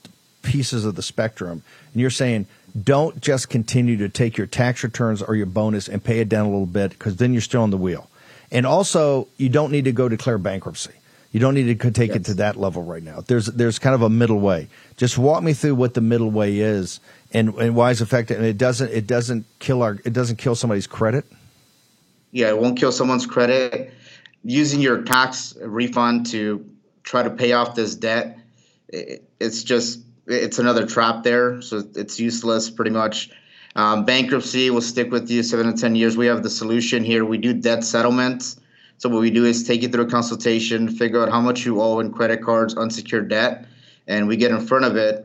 [0.43, 2.47] pieces of the spectrum, and you're saying
[2.81, 6.47] don't just continue to take your tax returns or your bonus and pay it down
[6.47, 8.09] a little bit because then you're still on the wheel.
[8.53, 10.93] And also, you don't need to go declare bankruptcy.
[11.33, 12.17] You don't need to take yes.
[12.17, 13.21] it to that level right now.
[13.21, 14.69] There's there's kind of a middle way.
[14.97, 16.99] Just walk me through what the middle way is
[17.33, 18.39] and, and why it's effective.
[18.39, 21.25] And it doesn't it doesn't kill our it doesn't kill somebody's credit.
[22.33, 23.93] Yeah, it won't kill someone's credit.
[24.43, 26.65] Using your tax refund to
[27.05, 28.39] try to pay off this debt,
[28.89, 31.63] it's just it's another trap there.
[31.63, 33.31] So it's useless pretty much.
[33.77, 36.17] Um, bankruptcy will stick with you seven to ten years.
[36.17, 37.25] We have the solution here.
[37.25, 38.59] We do debt settlements.
[39.01, 41.81] So what we do is take you through a consultation, figure out how much you
[41.81, 43.65] owe in credit cards, unsecured debt,
[44.07, 45.25] and we get in front of it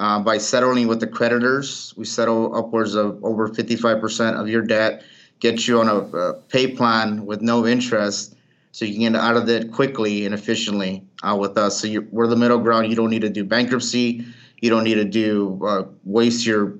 [0.00, 1.94] uh, by settling with the creditors.
[1.96, 5.04] We settle upwards of over 55% of your debt,
[5.38, 8.34] get you on a, a pay plan with no interest,
[8.72, 11.80] so you can get out of it quickly and efficiently uh, with us.
[11.80, 12.90] So we're the middle ground.
[12.90, 14.26] You don't need to do bankruptcy.
[14.60, 16.78] You don't need to do uh, waste your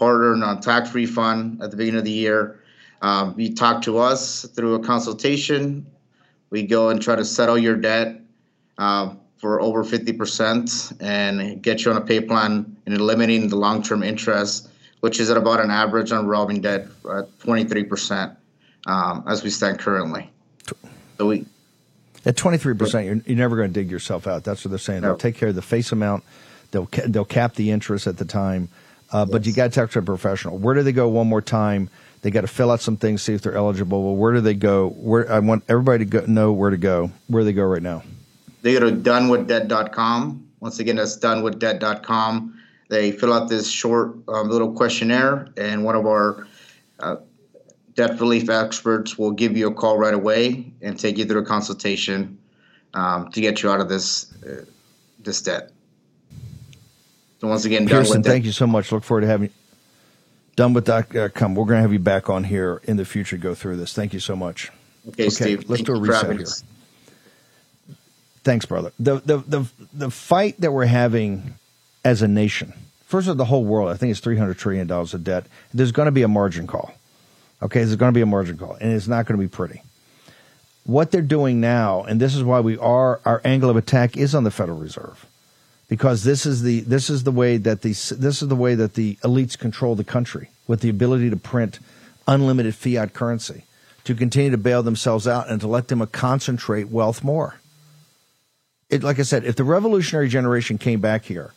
[0.00, 2.59] hard-earned uh, tax refund at the beginning of the year.
[3.02, 5.86] Um, you talk to us through a consultation.
[6.50, 8.20] We go and try to settle your debt.
[8.78, 14.02] Uh, for over 50% and get you on a pay plan and eliminating the long-term
[14.02, 14.68] interest,
[15.00, 18.36] which is at about an average on revolving debt at 23%
[18.86, 20.30] um, as we stand currently.
[21.16, 21.46] So we
[22.26, 24.44] at 23%, you're, you're never going to dig yourself out.
[24.44, 25.00] That's what they're saying.
[25.00, 25.08] No.
[25.08, 26.22] They'll take care of the face amount.
[26.70, 28.68] They'll they'll cap the interest at the time,
[29.10, 29.32] uh, yes.
[29.32, 30.56] but you got to talk to a professional.
[30.58, 31.08] Where do they go?
[31.08, 31.88] One more time.
[32.22, 34.02] They got to fill out some things, see if they're eligible.
[34.02, 34.90] Well, where do they go?
[34.90, 37.10] Where I want everybody to go, know where to go.
[37.28, 38.02] Where do they go right now?
[38.62, 40.48] they go to donewithdebt.com.
[40.60, 42.60] Once again, that's donewithdebt.com.
[42.88, 46.46] They fill out this short um, little questionnaire, and one of our
[46.98, 47.16] uh,
[47.94, 51.44] debt relief experts will give you a call right away and take you through a
[51.44, 52.38] consultation
[52.94, 54.64] um, to get you out of this uh,
[55.20, 55.70] this debt.
[57.40, 58.92] So once again, Pearson, thank you so much.
[58.92, 59.50] Look forward to having
[60.60, 60.64] you.
[60.64, 61.16] Done with that.
[61.16, 61.54] Uh, come.
[61.54, 63.36] We're going to have you back on here in the future.
[63.36, 63.92] Go through this.
[63.92, 64.70] Thank you so much.
[65.08, 65.68] Okay, okay Steve.
[65.68, 66.46] Let's do a reset here.
[68.42, 68.92] Thanks, brother.
[68.98, 71.54] The, the the the fight that we're having
[72.04, 72.72] as a nation
[73.10, 75.46] First of the whole world, I think it's $300 trillion of debt.
[75.74, 76.94] There's going to be a margin call.
[77.60, 79.82] Okay, there's going to be a margin call, and it's not going to be pretty.
[80.84, 84.32] What they're doing now, and this is why we are, our angle of attack is
[84.32, 85.26] on the Federal Reserve
[85.90, 88.94] because this is the this is the way that the this is the way that
[88.94, 91.80] the elites control the country with the ability to print
[92.26, 93.64] unlimited fiat currency
[94.04, 97.56] to continue to bail themselves out and to let them concentrate wealth more.
[98.88, 101.52] It, like I said, if the revolutionary generation came back here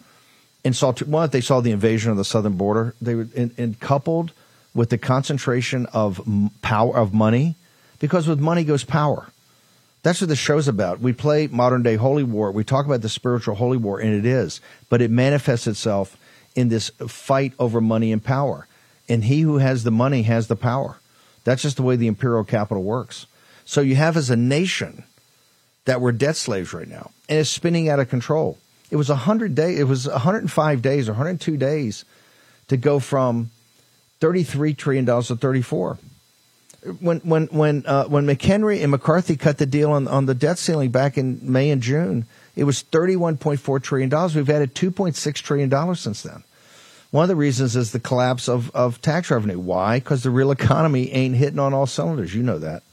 [0.66, 3.80] and saw one, they saw the invasion of the southern border, they were and, and
[3.80, 4.34] coupled
[4.74, 6.22] with the concentration of
[6.62, 7.56] power of money,
[8.00, 9.28] because with money goes power.
[10.04, 11.00] That's what the show's about.
[11.00, 12.52] We play modern day holy war.
[12.52, 16.18] We talk about the spiritual holy war, and it is, but it manifests itself
[16.56, 18.68] in this fight over money and power.
[19.08, 20.98] And he who has the money has the power.
[21.46, 23.26] That's just the way the imperial capital works.
[23.66, 25.04] So you have as a nation
[25.86, 28.58] that we're debt slaves right now, and it's spinning out of control.
[28.92, 32.06] It was 100 days, it was 105 days or 102 days
[32.68, 33.52] to go from
[34.20, 35.98] 33 trillion dollars to 34
[37.00, 40.58] when when when uh, when McHenry and McCarthy cut the deal on on the debt
[40.58, 44.36] ceiling back in May and June, it was thirty one point four trillion dollars.
[44.36, 46.44] We've added two point six trillion dollars since then.
[47.12, 49.60] One of the reasons is the collapse of of tax revenue.
[49.60, 50.00] Why?
[50.00, 52.36] Because the real economy ain't hitting on all cylinders.
[52.36, 52.84] You know that.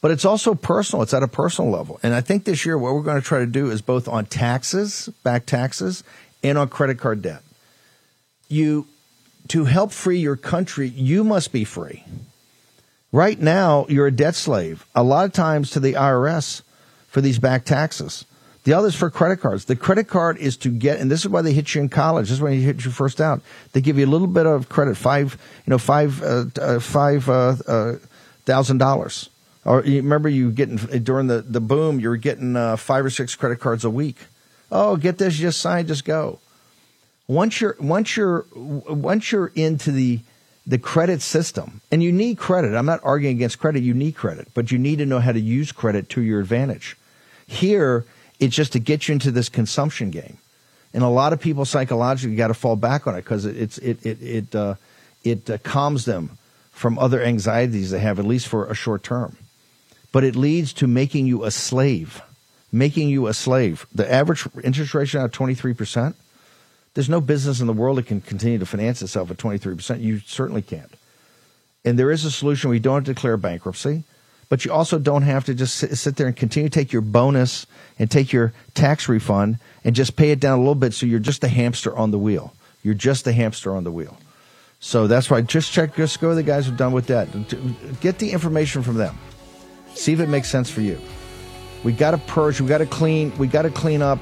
[0.00, 1.02] But it's also personal.
[1.02, 1.98] It's at a personal level.
[2.02, 4.26] And I think this year what we're going to try to do is both on
[4.26, 6.04] taxes, back taxes,
[6.42, 7.42] and on credit card debt.
[8.48, 8.86] You
[9.48, 12.04] to help free your country, you must be free.
[13.14, 14.84] Right now, you're a debt slave.
[14.92, 16.62] A lot of times to the IRS
[17.06, 18.24] for these back taxes.
[18.64, 19.66] The other's for credit cards.
[19.66, 22.24] The credit card is to get, and this is why they hit you in college.
[22.24, 23.40] This is when you hit you first out.
[23.70, 27.28] They give you a little bit of credit, five, you know, five, uh, uh, five
[27.28, 27.92] uh, uh
[28.46, 29.30] thousand dollars.
[29.64, 33.10] Or you remember you getting during the the boom, you were getting uh, five or
[33.10, 34.16] six credit cards a week.
[34.72, 36.40] Oh, get this, just sign, just go.
[37.28, 40.18] Once you're once you're once you're into the
[40.66, 42.74] the credit system, and you need credit.
[42.74, 43.82] I'm not arguing against credit.
[43.82, 46.96] You need credit, but you need to know how to use credit to your advantage.
[47.46, 48.04] Here,
[48.40, 50.38] it's just to get you into this consumption game,
[50.94, 53.78] and a lot of people psychologically got to fall back on it because it, it's
[53.78, 54.74] it it it uh,
[55.22, 56.38] it uh, calms them
[56.72, 59.36] from other anxieties they have, at least for a short term.
[60.12, 62.22] But it leads to making you a slave,
[62.72, 63.86] making you a slave.
[63.94, 66.16] The average interest rate now twenty three percent
[66.94, 70.00] there's no business in the world that can continue to finance itself at 23%.
[70.00, 70.92] You certainly can't.
[71.84, 72.70] And there is a solution.
[72.70, 74.04] We don't declare bankruptcy,
[74.48, 77.02] but you also don't have to just sit, sit there and continue to take your
[77.02, 77.66] bonus
[77.98, 81.18] and take your tax refund and just pay it down a little bit so you're
[81.18, 82.54] just a hamster on the wheel.
[82.82, 84.16] You're just a hamster on the wheel.
[84.78, 87.28] So that's why just check, just go to the guys who've done with that.
[88.00, 89.18] Get the information from them.
[89.94, 91.00] See if it makes sense for you.
[91.82, 92.60] We got to purge.
[92.60, 93.36] We got to clean.
[93.36, 94.18] We got to clean up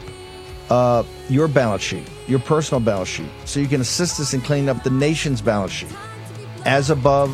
[0.72, 4.70] uh, your balance sheet, your personal balance sheet, so you can assist us in cleaning
[4.70, 5.94] up the nation's balance sheet.
[6.64, 7.30] As above,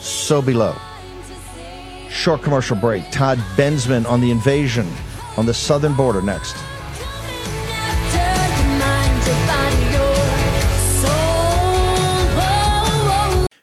[0.00, 0.74] so below.
[2.08, 3.04] Short commercial break.
[3.10, 4.88] Todd Bensman on the invasion
[5.36, 6.56] on the southern border next.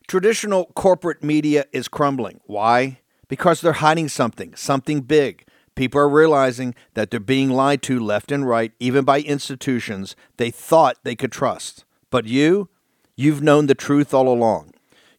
[0.07, 2.39] Traditional corporate media is crumbling.
[2.45, 2.99] Why?
[3.27, 5.46] Because they're hiding something, something big.
[5.77, 10.49] People are realizing that they're being lied to left and right, even by institutions they
[10.49, 11.85] thought they could trust.
[12.09, 12.67] But you,
[13.15, 14.71] you've known the truth all along.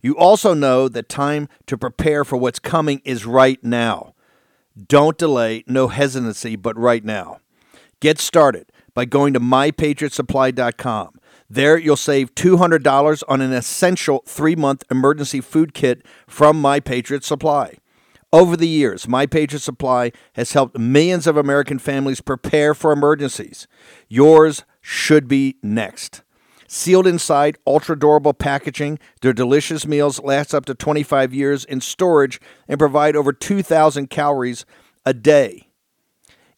[0.02, 4.14] You also know that time to prepare for what's coming is right now.
[4.88, 7.38] Don't delay, no hesitancy, but right now.
[8.00, 11.20] Get started by going to mypatriotsupply.com.
[11.48, 17.22] There, you'll save $200 on an essential three month emergency food kit from My Patriot
[17.22, 17.76] Supply.
[18.30, 23.66] Over the years, My Patriot Supply has helped millions of American families prepare for emergencies.
[24.06, 26.22] Yours should be next.
[26.66, 32.38] Sealed inside ultra durable packaging, their delicious meals last up to 25 years in storage
[32.68, 34.66] and provide over 2,000 calories
[35.06, 35.68] a day.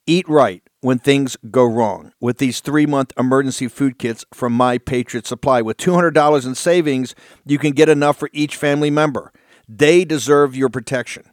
[0.08, 4.76] Eat right when things go wrong with these three month emergency food kits from My
[4.78, 5.62] Patriot Supply.
[5.62, 7.14] With $200 in savings,
[7.46, 9.32] you can get enough for each family member.
[9.68, 11.30] They deserve your protection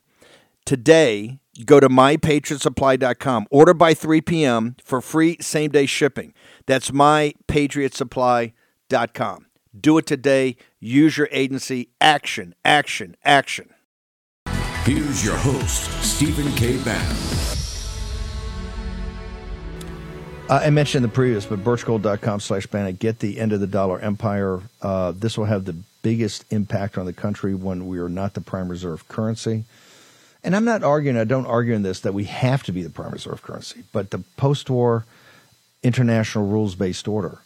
[0.67, 3.47] today, go to mypatriotsupply.com.
[3.49, 4.75] Order by 3 p.m.
[4.83, 6.35] for free same day shipping.
[6.67, 9.45] That's mypatriotsupply.com.
[9.79, 10.55] Do it today.
[10.79, 11.89] Use your agency.
[12.01, 13.73] Action, action, action.
[14.83, 16.77] Here's your host, Stephen K.
[16.83, 17.15] Bann.
[20.49, 22.95] Uh, I mentioned the previous, but birchgold.com slash Bannon.
[22.95, 24.61] Get the end of the dollar empire.
[24.81, 28.39] Uh, this will have the biggest impact on the country when we are not the
[28.41, 29.65] prime reserve currency
[30.47, 32.89] and I'm not arguing, I don't argue in this that we have to be the
[32.89, 35.03] prime reserve currency, but the post war
[35.83, 37.39] international rules based order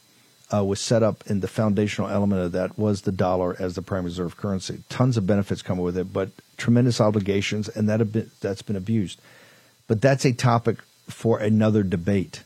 [0.53, 3.81] uh, was set up, and the foundational element of that was the dollar as the
[3.81, 4.83] prime reserve currency.
[4.87, 8.01] Tons of benefits come with it, but tremendous obligations, and that
[8.39, 9.19] that's been abused.
[9.87, 10.77] But that's a topic
[11.09, 12.43] for another debate.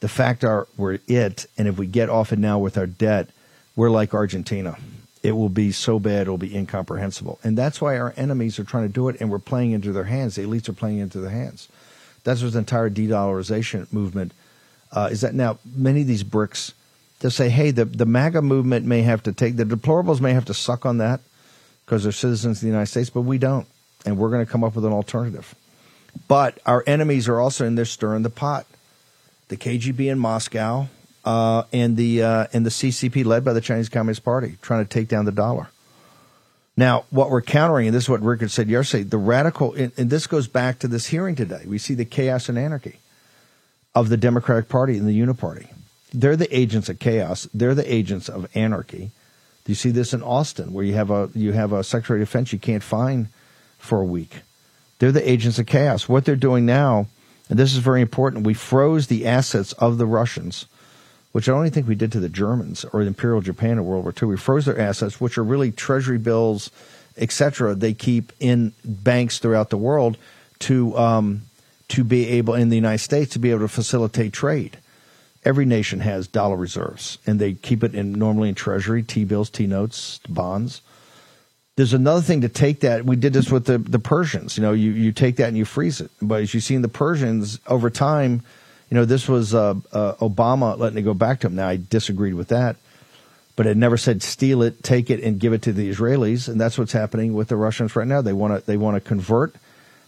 [0.00, 3.28] The fact are we're it, and if we get off it now with our debt,
[3.76, 4.78] we're like Argentina.
[5.22, 7.38] It will be so bad, it will be incomprehensible.
[7.44, 10.04] And that's why our enemies are trying to do it, and we're playing into their
[10.04, 10.34] hands.
[10.34, 11.68] The elites are playing into their hands.
[12.24, 14.32] That's what the entire de-dollarization movement
[14.90, 15.20] uh, is.
[15.20, 16.72] That now many of these BRICS
[17.20, 20.44] they'll say, "Hey, the the MAGA movement may have to take the deplorables may have
[20.46, 21.20] to suck on that
[21.84, 23.66] because they're citizens of the United States, but we don't,
[24.04, 25.54] and we're going to come up with an alternative."
[26.28, 28.66] But our enemies are also in there stirring the pot.
[29.48, 30.88] The KGB in Moscow
[31.24, 34.88] uh, and the uh, and the CCP led by the Chinese Communist Party trying to
[34.88, 35.68] take down the dollar.
[36.76, 40.08] Now, what we're countering, and this is what Rickard said yesterday, the radical, and, and
[40.08, 41.64] this goes back to this hearing today.
[41.66, 42.98] We see the chaos and anarchy
[43.94, 45.68] of the Democratic Party and the Uniparty.
[46.14, 47.46] They're the agents of chaos.
[47.52, 49.10] They're the agents of anarchy.
[49.64, 52.28] Do you see this in Austin, where you have a you have a Secretary of
[52.28, 53.28] Defense you can't find
[53.78, 54.40] for a week.
[54.98, 56.08] They're the agents of chaos.
[56.08, 57.06] What they're doing now,
[57.48, 60.66] and this is very important, we froze the assets of the Russians
[61.32, 64.14] which I don't think we did to the Germans or Imperial Japan in World War
[64.20, 64.28] II.
[64.28, 66.70] We froze their assets, which are really treasury bills,
[67.16, 67.74] etc.
[67.74, 70.16] They keep in banks throughout the world
[70.60, 71.42] to um,
[71.88, 74.78] to be able in the United States to be able to facilitate trade.
[75.44, 79.50] Every nation has dollar reserves, and they keep it in normally in treasury, T bills,
[79.50, 80.82] T notes, bonds.
[81.76, 83.06] There's another thing to take that.
[83.06, 84.58] We did this with the, the Persians.
[84.58, 86.10] You know, you, you take that and you freeze it.
[86.20, 88.42] But as you see in the Persians, over time,
[88.92, 91.54] you know, this was uh, uh, Obama letting it go back to him.
[91.54, 92.76] Now, I disagreed with that,
[93.56, 96.60] but it never said steal it, take it, and give it to the Israelis, and
[96.60, 98.20] that's what's happening with the Russians right now.
[98.20, 99.54] They want to they want to convert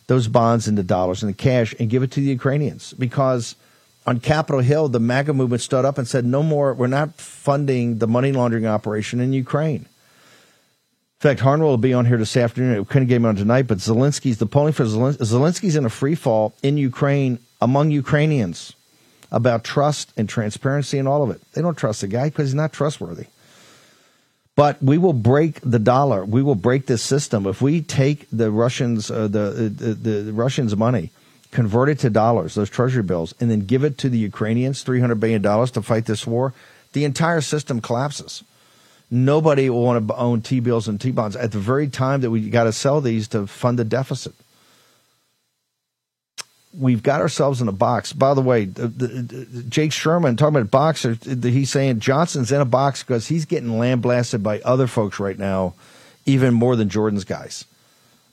[0.07, 3.57] those bonds into dollars and cash and give it to the Ukrainians because
[4.07, 6.75] on Capitol Hill, the MAGA movement stood up and said, "No more.
[6.75, 12.05] We're not funding the money laundering operation in Ukraine." In fact, Harnwell will be on
[12.05, 12.81] here this afternoon.
[12.81, 16.17] We couldn't get him on tonight, but Zelensky's the polling for Zelensky's in a free
[16.17, 18.75] fall in Ukraine among Ukrainians
[19.33, 21.41] about trust and transparency and all of it.
[21.53, 23.27] They don't trust the guy because he's not trustworthy.
[24.55, 26.25] But we will break the dollar.
[26.25, 30.77] We will break this system if we take the Russians, uh, the, the, the Russians'
[30.77, 31.11] money,
[31.51, 35.01] convert it to dollars, those treasury bills, and then give it to the Ukrainians, three
[35.01, 36.53] hundred billion dollars to fight this war.
[36.93, 38.45] The entire system collapses.
[39.11, 42.31] Nobody will want to own T bills and T bonds at the very time that
[42.31, 44.35] we got to sell these to fund the deficit
[46.79, 48.13] we've got ourselves in a box.
[48.13, 52.67] By the way, the, the, Jake Sherman talking about boxer, he's saying Johnson's in a
[52.67, 55.75] box because he's getting lambasted by other folks right now,
[56.27, 57.65] even more than Jordan's guys,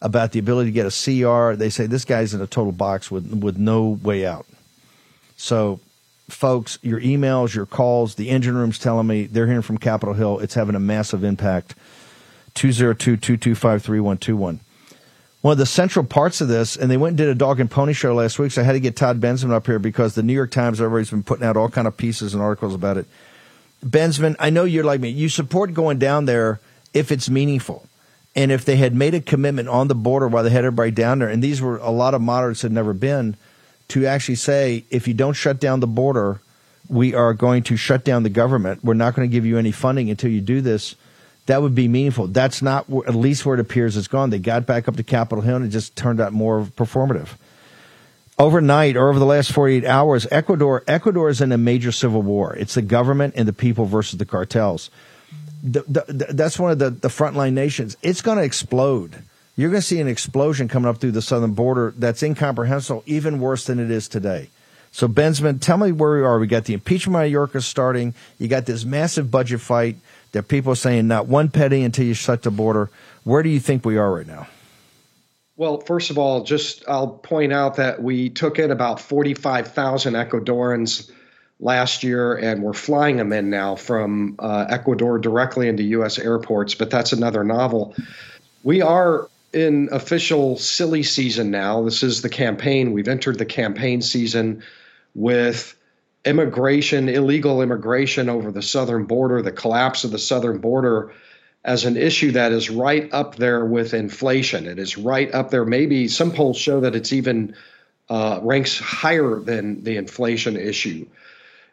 [0.02, 1.56] about the ability to get a CR.
[1.56, 4.46] They say this guy's in a total box with with no way out.
[5.38, 5.80] So,
[6.30, 10.40] folks, your emails, your calls, the engine room's telling me they're hearing from Capitol Hill.
[10.40, 11.76] It's having a massive impact.
[12.54, 14.60] 202 225 3121
[15.42, 17.70] one of the central parts of this, and they went and did a dog and
[17.70, 20.24] pony show last week, so I had to get Todd Bensman up here because the
[20.24, 23.08] New York Times, everybody's been putting out all kind of pieces and articles about it.
[23.84, 25.10] Bensman, I know you're like me.
[25.10, 26.60] You support going down there
[26.94, 27.88] if it's meaningful.
[28.36, 31.20] And if they had made a commitment on the border while they had everybody down
[31.20, 33.36] there, and these were a lot of moderates had never been,
[33.90, 36.40] to actually say, if you don't shut down the border,
[36.88, 38.84] we are going to shut down the government.
[38.84, 40.96] We're not going to give you any funding until you do this
[41.48, 42.28] that would be meaningful.
[42.28, 44.30] That's not at least where it appears it's gone.
[44.30, 47.30] They got back up to Capitol Hill and it just turned out more performative.
[48.38, 52.56] Overnight or over the last 48 hours, Ecuador Ecuador is in a major civil war.
[52.56, 54.90] It's the government and the people versus the cartels.
[55.64, 57.98] The, the, that's one of the, the frontline nations.
[58.02, 59.16] It's going to explode.
[59.56, 63.40] You're going to see an explosion coming up through the southern border that's incomprehensible, even
[63.40, 64.50] worse than it is today.
[64.92, 66.40] So, Bensman, tell me where we are.
[66.40, 68.14] We got the impeachment of Mayorkas starting.
[68.40, 69.98] You got this massive budget fight.
[70.32, 72.90] There are people saying not one penny until you shut the border.
[73.24, 74.48] Where do you think we are right now?
[75.58, 81.12] Well, first of all, just I'll point out that we took in about 45,000 Ecuadorians
[81.60, 86.18] last year, and we're flying them in now from uh, Ecuador directly into U.S.
[86.18, 87.94] airports, but that's another novel.
[88.64, 91.84] We are in official silly season now.
[91.84, 92.94] This is the campaign.
[92.94, 94.64] We've entered the campaign season
[95.14, 95.76] with
[96.26, 101.12] immigration, illegal immigration over the southern border, the collapse of the southern border
[101.64, 104.68] as an issue that is right up there with inflation.
[104.68, 105.66] It is right up there.
[105.66, 107.56] Maybe some polls show that it's even
[108.10, 111.06] uh, ranks higher than the inflation issue.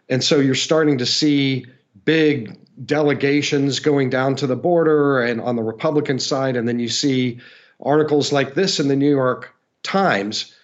[0.09, 1.67] And so you're starting to see
[2.05, 6.57] big delegations going down to the border and on the Republican side.
[6.57, 7.41] And then you see
[7.81, 10.55] articles like this in the New York Times,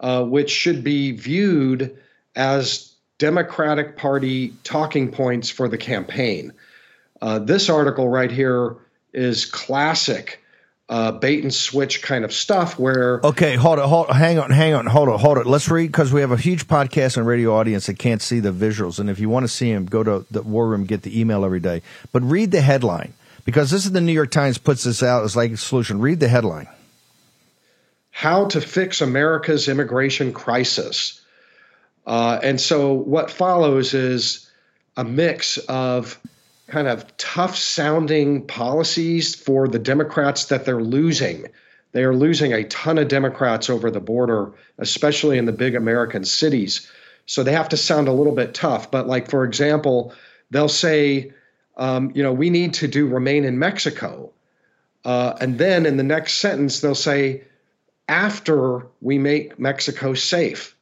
[0.00, 1.96] uh, which should be viewed
[2.34, 2.89] as
[3.20, 6.54] Democratic Party talking points for the campaign.
[7.20, 8.76] Uh, this article right here
[9.12, 10.42] is classic
[10.88, 13.20] uh, bait and switch kind of stuff where.
[13.22, 15.44] Okay, hold on, hold, hang on, hang on, hold on, hold on.
[15.44, 18.52] Let's read because we have a huge podcast and radio audience that can't see the
[18.52, 18.98] visuals.
[18.98, 21.44] And if you want to see them, go to the War Room, get the email
[21.44, 21.82] every day.
[22.12, 23.12] But read the headline
[23.44, 26.00] because this is the New York Times puts this out as like a solution.
[26.00, 26.68] Read the headline.
[28.10, 31.19] How to fix America's immigration crisis.
[32.06, 34.50] Uh, and so what follows is
[34.96, 36.18] a mix of
[36.66, 41.46] kind of tough sounding policies for the Democrats that they're losing.
[41.92, 46.24] They are losing a ton of Democrats over the border, especially in the big American
[46.24, 46.88] cities.
[47.26, 48.90] So they have to sound a little bit tough.
[48.90, 50.14] But, like, for example,
[50.50, 51.32] they'll say,
[51.76, 54.32] um, you know, we need to do remain in Mexico.
[55.04, 57.42] Uh, and then in the next sentence, they'll say,
[58.08, 60.76] after we make Mexico safe.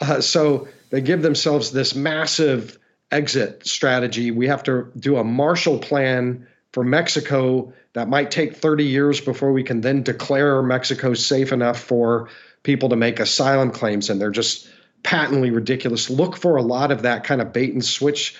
[0.00, 2.78] Uh, so they give themselves this massive
[3.10, 4.30] exit strategy.
[4.30, 9.52] We have to do a Marshall Plan for Mexico that might take 30 years before
[9.52, 12.28] we can then declare Mexico safe enough for
[12.62, 14.10] people to make asylum claims.
[14.10, 14.68] And they're just
[15.02, 16.10] patently ridiculous.
[16.10, 18.36] Look for a lot of that kind of bait and switch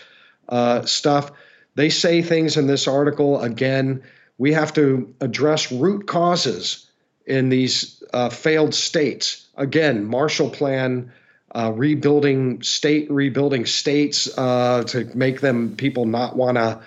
[0.48, 1.30] uh, stuff.
[1.74, 4.02] They say things in this article again.
[4.36, 6.90] We have to address root causes
[7.24, 9.46] in these uh, failed states.
[9.56, 11.12] Again, Marshall Plan
[11.56, 16.82] uh, rebuilding state, rebuilding states uh, to make them people not want to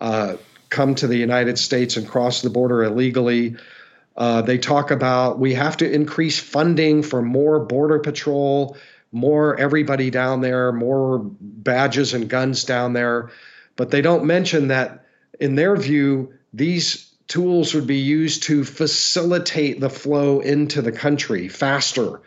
[0.00, 0.36] uh,
[0.70, 3.56] come to the United States and cross the border illegally.
[4.16, 8.78] Uh, they talk about we have to increase funding for more border patrol,
[9.12, 13.30] more everybody down there, more badges and guns down there.
[13.76, 15.04] But they don't mention that,
[15.38, 21.48] in their view, these tools would be used to facilitate the flow into the country
[21.48, 22.22] faster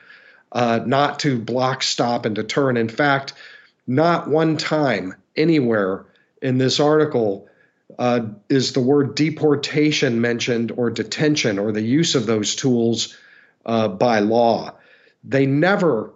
[0.52, 2.70] uh, not to block, stop, and deter.
[2.70, 3.34] And in fact,
[3.86, 6.06] not one time anywhere
[6.42, 7.48] in this article
[7.98, 13.18] uh, is the word deportation mentioned or detention or the use of those tools
[13.66, 14.74] uh, by law.
[15.24, 16.14] They never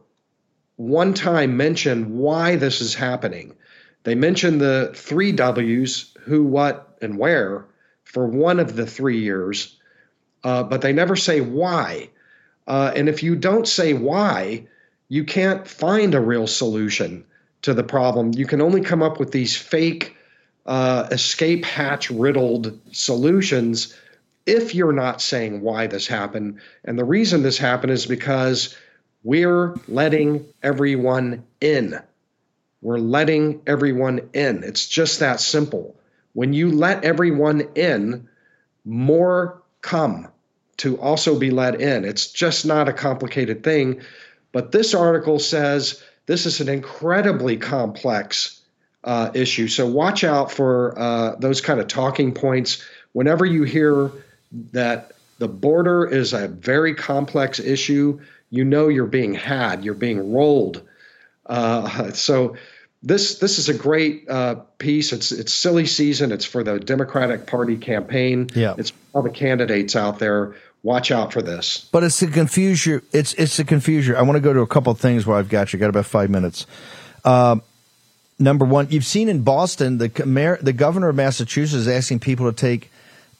[0.75, 3.55] one time mention why this is happening.
[4.03, 7.65] They mention the three W's who, what, and where
[8.03, 9.77] for one of the three years,
[10.43, 12.09] uh, but they never say why.
[12.71, 14.65] Uh, and if you don't say why,
[15.09, 17.21] you can't find a real solution
[17.63, 18.31] to the problem.
[18.33, 20.15] You can only come up with these fake
[20.65, 23.93] uh, escape hatch riddled solutions
[24.45, 26.61] if you're not saying why this happened.
[26.85, 28.73] And the reason this happened is because
[29.25, 31.99] we're letting everyone in.
[32.81, 34.63] We're letting everyone in.
[34.63, 35.97] It's just that simple.
[36.31, 38.29] When you let everyone in,
[38.85, 40.29] more come
[40.81, 42.03] to also be let in.
[42.05, 44.01] It's just not a complicated thing.
[44.51, 48.59] But this article says this is an incredibly complex
[49.03, 49.67] uh, issue.
[49.67, 52.83] So watch out for uh, those kind of talking points.
[53.13, 54.11] Whenever you hear
[54.71, 58.19] that the border is a very complex issue,
[58.49, 60.81] you know you're being had, you're being rolled.
[61.45, 62.55] Uh, so
[63.03, 65.13] this this is a great uh, piece.
[65.13, 66.31] It's it's silly season.
[66.31, 68.49] It's for the Democratic Party campaign.
[68.55, 68.75] Yeah.
[68.79, 71.89] It's all the candidates out there watch out for this.
[71.91, 73.01] But it's a confusion.
[73.11, 74.15] It's it's a confusion.
[74.15, 75.79] I want to go to a couple of things where I've got you.
[75.79, 76.65] Got about five minutes.
[77.23, 77.57] Uh,
[78.39, 82.51] number one, you've seen in Boston the mayor, the governor of Massachusetts is asking people
[82.51, 82.91] to take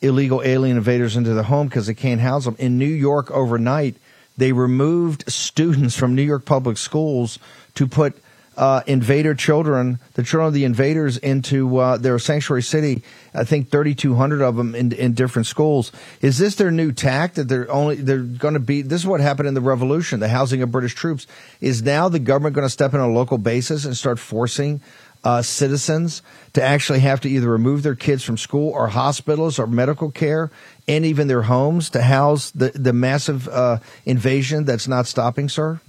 [0.02, 2.56] illegal alien invaders into the home because they can't house them.
[2.60, 3.96] In New York, overnight,
[4.38, 7.38] they removed students from New York public schools
[7.76, 8.16] to put
[8.62, 13.02] uh, invader children, the children of the invaders, into uh, their sanctuary city.
[13.34, 15.92] I think 3,200 of them in, in different schools.
[16.22, 18.84] Is this their new tact that they're only they're going to be?
[18.84, 21.26] This is what happened in the revolution, the housing of British troops.
[21.60, 24.80] Is now the government going to step in on a local basis and start forcing?
[25.24, 29.68] Uh, citizens to actually have to either remove their kids from school or hospitals or
[29.68, 30.50] medical care
[30.88, 35.80] and even their homes to house the, the massive uh, invasion that's not stopping, sir?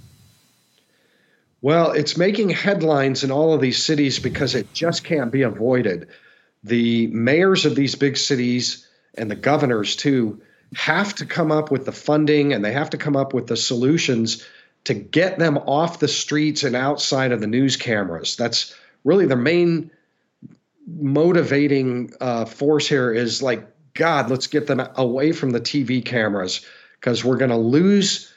[1.63, 6.09] Well, it's making headlines in all of these cities because it just can't be avoided.
[6.65, 8.87] The mayors of these big cities
[9.17, 10.43] and the governors, too,
[10.75, 13.57] have to come up with the funding and they have to come up with the
[13.57, 14.45] solutions
[14.85, 18.35] to get them off the streets and outside of the news cameras.
[18.35, 19.93] That's really the main
[20.89, 26.67] motivating uh, force here is like, God, let's get them away from the TV cameras
[26.99, 28.32] because we're going to lose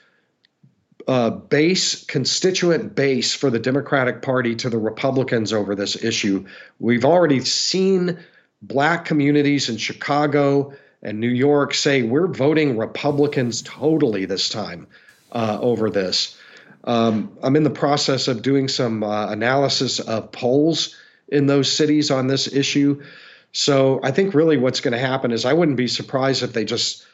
[1.08, 6.45] uh, base constituent base for the Democratic Party to the Republicans over this issue.
[6.80, 8.20] We've already seen
[8.62, 14.88] black communities in Chicago and New York say we're voting Republicans totally this time
[15.32, 16.36] uh, over this.
[16.84, 20.95] Um, I'm in the process of doing some uh, analysis of polls
[21.28, 23.03] in those cities on this issue.
[23.51, 26.66] So I think really what's going to happen is I wouldn't be surprised if they
[26.66, 27.06] just,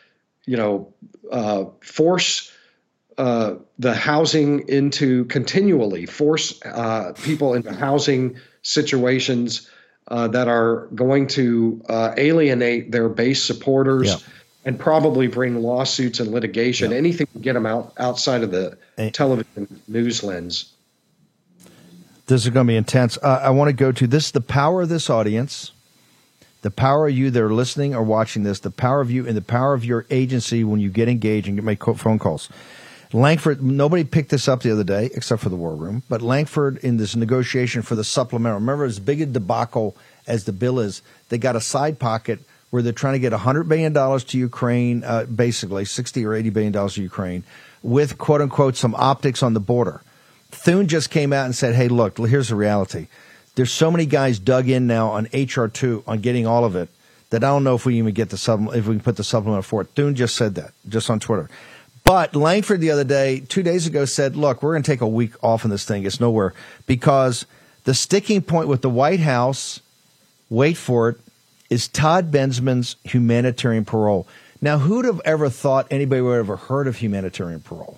[0.46, 0.94] you know,
[1.32, 2.52] uh, force
[3.18, 9.70] uh, the housing into continually force uh, people into housing situations
[10.08, 14.10] uh, that are going to uh, alienate their base supporters.
[14.10, 14.18] Yeah.
[14.64, 16.98] And probably bring lawsuits and litigation, yeah.
[16.98, 20.72] anything to get them out outside of the and, television news lens.
[22.28, 23.18] This is going to be intense.
[23.24, 25.72] Uh, I want to go to this the power of this audience,
[26.62, 29.36] the power of you that are listening or watching this, the power of you and
[29.36, 32.48] the power of your agency when you get engaged and get make phone calls.
[33.14, 36.78] Lankford, nobody picked this up the other day except for the war room, but Lankford
[36.78, 39.96] in this negotiation for the supplemental, remember as big a debacle
[40.28, 42.40] as the bill is, they got a side pocket
[42.70, 46.74] where they're trying to get $100 billion to Ukraine, uh, basically 60 or $80 billion
[46.90, 47.44] to Ukraine,
[47.84, 50.02] with quote unquote some optics on the border.
[50.52, 53.08] Thune just came out and said, hey, look, here's the reality.
[53.56, 56.90] There's so many guys dug in now on HR2 on getting all of it
[57.30, 59.24] that I don't know if we even get the supplement, if we can put the
[59.24, 59.90] supplement for it.
[59.96, 61.50] Thune just said that, just on Twitter.
[62.12, 65.08] But Lankford the other day, two days ago, said, look, we're going to take a
[65.08, 66.06] week off on this thing.
[66.06, 66.54] It's nowhere
[66.86, 67.46] because
[67.86, 69.80] the sticking point with the White House,
[70.50, 71.18] wait for it,
[71.70, 74.28] is Todd Bensman's humanitarian parole.
[74.62, 77.98] Now, who'd have ever thought anybody would have ever heard of humanitarian parole?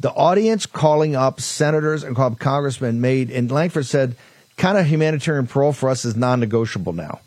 [0.00, 4.16] The audience calling up senators and called congressmen made, and Lankford said,
[4.56, 7.20] kind of humanitarian parole for us is non negotiable now.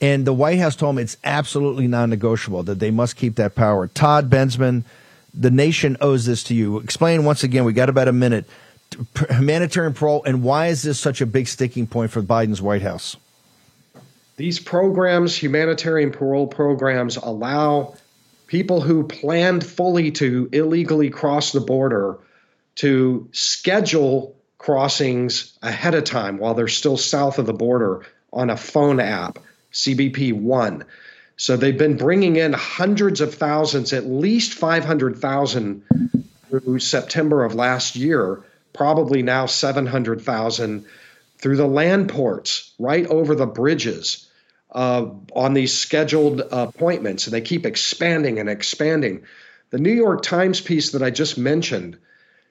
[0.00, 3.56] And the White House told him it's absolutely non negotiable, that they must keep that
[3.56, 3.88] power.
[3.88, 4.84] Todd Bensman,
[5.34, 6.78] the nation owes this to you.
[6.78, 8.44] Explain once again, we got about a minute,
[9.30, 13.16] humanitarian parole, and why is this such a big sticking point for Biden's White House?
[14.36, 17.94] These programs, humanitarian parole programs, allow
[18.46, 22.18] people who planned fully to illegally cross the border
[22.76, 28.56] to schedule crossings ahead of time while they're still south of the border on a
[28.56, 29.38] phone app,
[29.72, 30.84] CBP One.
[31.42, 35.82] So they've been bringing in hundreds of thousands, at least 500,000
[36.48, 40.86] through September of last year, probably now 700,000
[41.38, 44.28] through the land ports, right over the bridges
[44.70, 47.26] uh, on these scheduled appointments.
[47.26, 49.24] And they keep expanding and expanding.
[49.70, 51.98] The New York Times piece that I just mentioned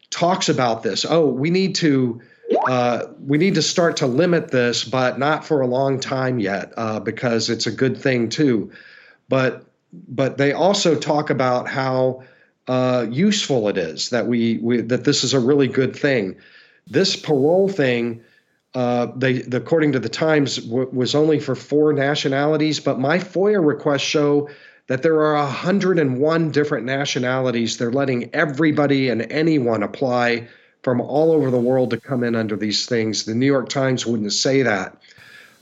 [0.10, 1.06] talks about this.
[1.10, 2.20] Oh, we need to
[2.68, 6.74] uh, we need to start to limit this, but not for a long time yet,
[6.78, 8.72] uh, because it's a good thing too.
[9.30, 12.24] But but they also talk about how
[12.68, 16.38] uh, useful it is that we, we that this is a really good thing.
[16.88, 18.22] This parole thing,
[18.74, 23.66] uh, they according to the Times, w- was only for four nationalities, but my FOIA
[23.66, 24.50] requests show
[24.88, 27.78] that there are 101 different nationalities.
[27.78, 30.48] They're letting everybody and anyone apply
[30.84, 33.26] from all over the world to come in under these things.
[33.26, 34.98] The New York Times wouldn't say that.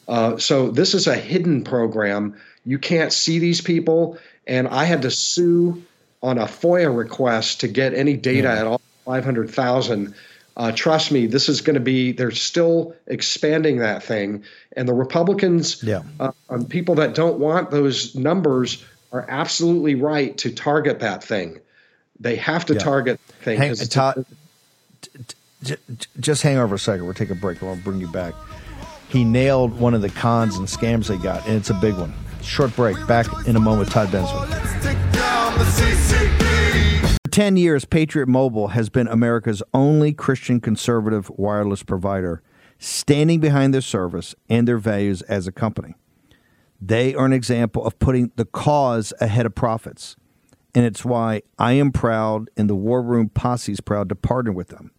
[0.08, 2.36] Uh, so this is a hidden program.
[2.66, 4.18] You can't see these people,
[4.48, 5.84] and I had to sue
[6.22, 8.60] on a FOIA request to get any data yeah.
[8.60, 8.82] at all.
[9.06, 10.14] Five hundred thousand.
[10.56, 12.12] Uh, trust me, this is going to be.
[12.12, 14.44] They're still expanding that thing,
[14.76, 20.38] and the Republicans, yeah, uh, um, people that don't want those numbers, are absolutely right
[20.40, 21.60] to target that thing.
[22.20, 22.80] They have to yeah.
[22.80, 23.58] target thing.
[23.58, 23.76] Hang,
[25.02, 25.36] Todd,
[26.20, 27.06] just hang over a second.
[27.06, 27.62] We'll take a break.
[27.62, 28.34] I'll bring you back.
[29.10, 32.14] He nailed one of the cons and scams they got, and it's a big one.
[32.42, 32.96] Short break.
[33.08, 33.90] Back in a moment.
[33.90, 34.48] Todd Bensman.
[37.24, 42.42] For 10 years, Patriot Mobile has been America's only Christian conservative wireless provider,
[42.78, 45.96] standing behind their service and their values as a company.
[46.82, 50.16] They are an example of putting the cause ahead of profits.
[50.80, 54.54] And it's why I am proud and the War Room Posse is proud to partner
[54.54, 54.92] with them.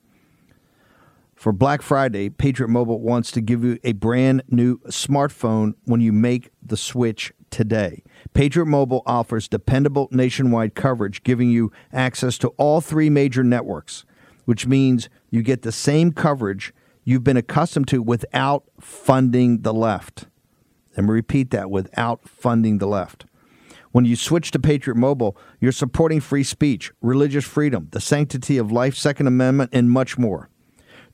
[1.34, 6.12] For Black Friday, Patriot Mobile wants to give you a brand new smartphone when you
[6.12, 8.02] make the switch today.
[8.34, 14.04] Patriot Mobile offers dependable nationwide coverage, giving you access to all three major networks,
[14.44, 16.74] which means you get the same coverage
[17.04, 20.26] you've been accustomed to without funding the left.
[20.98, 23.24] Me repeat that without funding the left.
[23.93, 28.70] When you switch to Patriot Mobile, you're supporting free speech, religious freedom, the sanctity of
[28.70, 30.49] life, Second Amendment, and much more.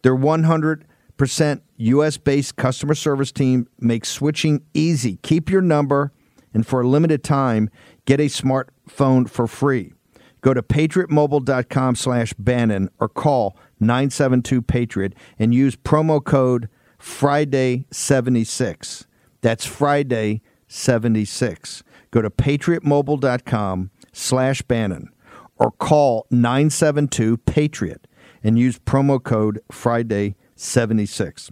[0.03, 5.17] Their 100% US based customer service team makes switching easy.
[5.23, 6.13] Keep your number,
[6.53, 7.71] and for a limited time,
[8.05, 9.93] get a smartphone for free.
[10.43, 16.69] Go to patriotmobile.com slash Bannon or call 972 Patriot and use promo code
[17.01, 19.07] Friday76.
[19.41, 21.83] That's Friday 76.
[22.17, 25.11] Go to patriotmobile.com slash Bannon
[25.59, 28.07] or call 972 Patriot
[28.43, 31.51] and use promo code Friday76.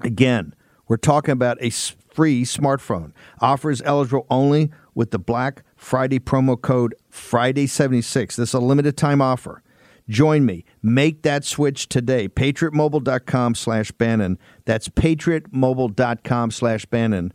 [0.00, 0.56] Again,
[0.88, 3.12] we're talking about a free smartphone.
[3.40, 8.34] Offer is eligible only with the Black Friday promo code Friday76.
[8.34, 9.62] This is a limited time offer.
[10.08, 10.64] Join me.
[10.82, 12.28] Make that switch today.
[12.28, 14.40] PatriotMobile.com slash Bannon.
[14.64, 17.32] That's PatriotMobile.com slash Bannon.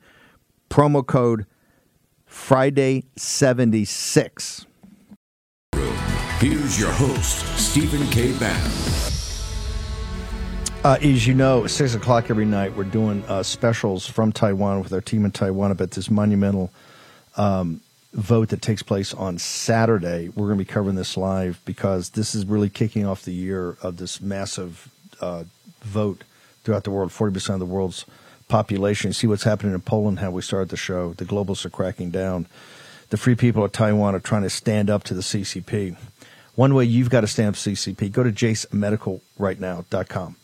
[0.70, 1.46] Promo code
[2.32, 4.66] Friday76.
[6.40, 8.32] Here's your host, Stephen K.
[8.40, 8.72] Bannon.
[10.84, 14.92] Uh, as you know, six o'clock every night, we're doing uh, specials from Taiwan with
[14.92, 16.72] our team in Taiwan about this monumental
[17.38, 17.82] um,
[18.14, 20.30] vote that takes place on Saturday.
[20.30, 23.78] We're going to be covering this live because this is really kicking off the year
[23.84, 25.44] of this massive uh,
[25.84, 26.24] vote
[26.64, 27.12] throughout the world.
[27.12, 28.06] Forty percent of the world's
[28.52, 29.14] population.
[29.14, 30.20] See what's happening in Poland.
[30.20, 31.14] How we started the show.
[31.14, 32.48] The globalists are cracking down.
[33.10, 35.96] The free people of Taiwan are trying to stand up to the CCP.
[36.56, 38.12] One way you've got to stand up to CCP.
[38.12, 40.36] Go to JaseMedicalRightNow.com.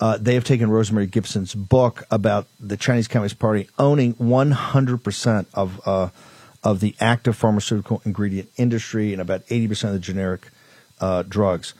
[0.00, 5.80] Uh, they have taken Rosemary Gibson's book about the Chinese Communist Party owning 100% of
[5.86, 6.08] uh,
[6.64, 10.48] of the active pharmaceutical ingredient industry and about 80% of the generic
[11.00, 11.74] uh, drugs.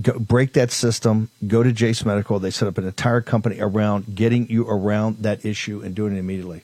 [0.00, 1.30] Go, break that system.
[1.46, 2.38] Go to Jase Medical.
[2.38, 6.18] They set up an entire company around getting you around that issue and doing it
[6.18, 6.62] immediately.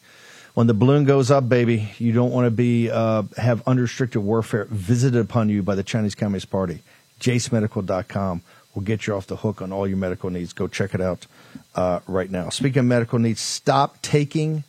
[0.55, 4.66] When the balloon goes up, baby, you don't want to be uh, have unrestricted warfare
[4.66, 6.80] visited upon you by the Chinese Communist Party.
[7.20, 8.43] JaseMedical.com
[8.74, 10.53] will get you off the hook on all your medical needs.
[10.53, 11.26] Go check it out
[11.74, 12.51] uh, right now.
[12.51, 14.64] Speaking of medical needs, stop taking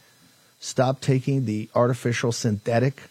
[0.64, 3.04] Stop taking the artificial synthetic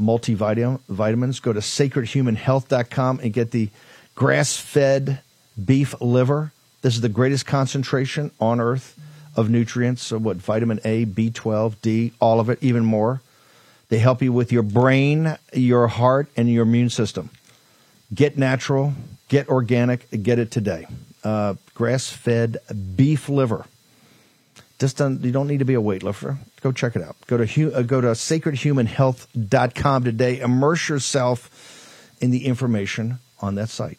[0.00, 1.42] multivitamins.
[1.42, 3.68] Go to sacredhumanhealth.com and get the
[4.14, 5.20] grass fed
[5.62, 6.52] beef liver.
[6.82, 8.98] This is the greatest concentration on earth
[9.36, 10.02] of nutrients.
[10.02, 13.20] So, what vitamin A, B12, D, all of it, even more.
[13.88, 17.30] They help you with your brain, your heart, and your immune system.
[18.14, 18.94] Get natural,
[19.28, 20.86] get organic, get it today.
[21.24, 22.58] Uh, grass fed
[22.96, 23.66] beef liver.
[24.78, 26.38] Just don't, you don't need to be a weightlifter.
[26.62, 27.16] Go check it out.
[27.26, 30.40] Go to uh, go to sacredhumanhealth.com today.
[30.40, 33.98] Immerse yourself in the information on that site.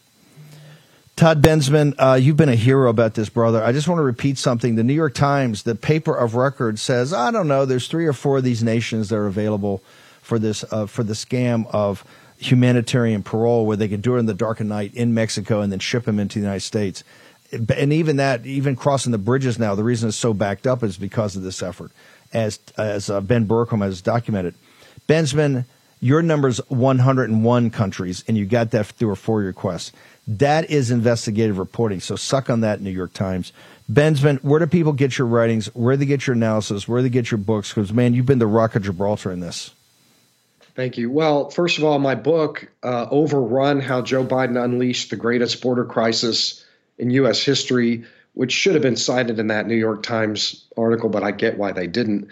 [1.15, 3.63] Todd Bensman, uh, you've been a hero about this, brother.
[3.63, 4.75] I just want to repeat something.
[4.75, 7.65] The New York Times, the paper of record, says I don't know.
[7.65, 9.83] There's three or four of these nations that are available
[10.21, 12.03] for this uh, for the scam of
[12.37, 15.71] humanitarian parole, where they can do it in the dark of night in Mexico and
[15.71, 17.03] then ship them into the United States
[17.51, 20.97] and even that, even crossing the bridges now, the reason it's so backed up is
[20.97, 21.91] because of this effort,
[22.33, 24.55] as as uh, Ben Bergquam has documented.
[25.07, 25.65] Bensman,
[26.01, 29.95] your number's 101 countries, and you got that through a FOIA request.
[30.27, 31.99] That is investigative reporting.
[31.99, 33.53] So suck on that, New York Times.
[33.91, 35.67] Bensman, where do people get your writings?
[35.67, 36.87] Where do they get your analysis?
[36.87, 37.69] Where do they get your books?
[37.69, 39.71] Because man, you've been the Rock of Gibraltar in this.
[40.75, 41.11] Thank you.
[41.11, 45.85] Well, first of all, my book, uh, Overrun How Joe Biden Unleashed the Greatest Border
[45.85, 46.65] Crisis
[46.97, 47.43] in U.S.
[47.43, 51.57] history, which should have been cited in that New York Times article, but I get
[51.57, 52.29] why they didn't.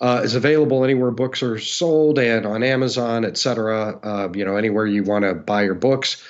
[0.00, 3.98] Uh, is available anywhere books are sold and on Amazon, et cetera.
[4.02, 6.22] Uh, you know, anywhere you want to buy your books.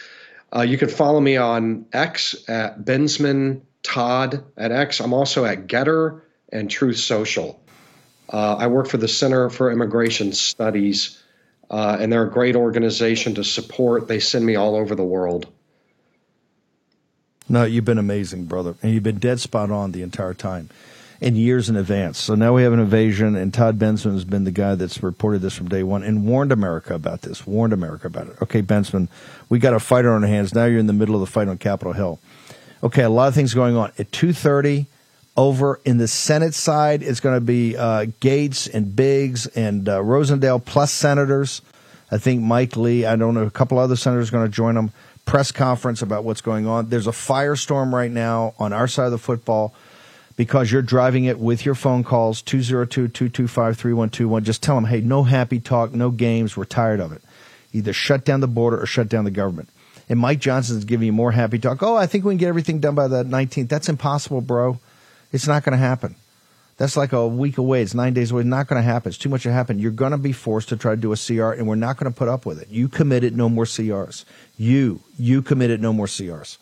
[0.54, 5.00] Uh, you can follow me on X at Bensman Todd at X.
[5.00, 6.20] I'm also at GETTR
[6.52, 7.60] and Truth Social.
[8.32, 11.22] Uh, I work for the Center for Immigration Studies,
[11.70, 14.08] uh, and they're a great organization to support.
[14.08, 15.46] They send me all over the world.
[17.48, 18.76] No, you've been amazing, brother.
[18.82, 20.70] And you've been dead spot on the entire time
[21.24, 22.18] and years in advance.
[22.18, 25.40] So now we have an invasion, and Todd Bensman has been the guy that's reported
[25.40, 28.36] this from day one and warned America about this, warned America about it.
[28.42, 29.08] Okay, Bensman,
[29.48, 30.54] we got a fighter on our hands.
[30.54, 32.20] Now you're in the middle of the fight on Capitol Hill.
[32.82, 33.90] Okay, a lot of things going on.
[33.98, 34.84] At 2.30,
[35.34, 40.00] over in the Senate side, it's going to be uh, Gaetz and Biggs and uh,
[40.00, 41.62] Rosendale plus senators.
[42.12, 44.74] I think Mike Lee, I don't know, a couple other senators are going to join
[44.74, 44.92] them
[45.24, 46.90] press conference about what's going on.
[46.90, 49.74] There's a firestorm right now on our side of the football
[50.36, 55.60] because you're driving it with your phone calls 202-225-3121 just tell them hey no happy
[55.60, 57.22] talk no games we're tired of it
[57.72, 59.68] either shut down the border or shut down the government
[60.08, 62.80] and mike johnson's giving you more happy talk oh i think we can get everything
[62.80, 64.78] done by the 19th that's impossible bro
[65.32, 66.14] it's not going to happen
[66.76, 67.82] that's like a week away.
[67.82, 68.40] It's nine days away.
[68.40, 69.10] It's not going to happen.
[69.10, 69.78] It's too much to happen.
[69.78, 72.12] You're going to be forced to try to do a CR, and we're not going
[72.12, 72.68] to put up with it.
[72.68, 74.24] You committed no more CRs.
[74.56, 76.58] You, you committed no more CRs.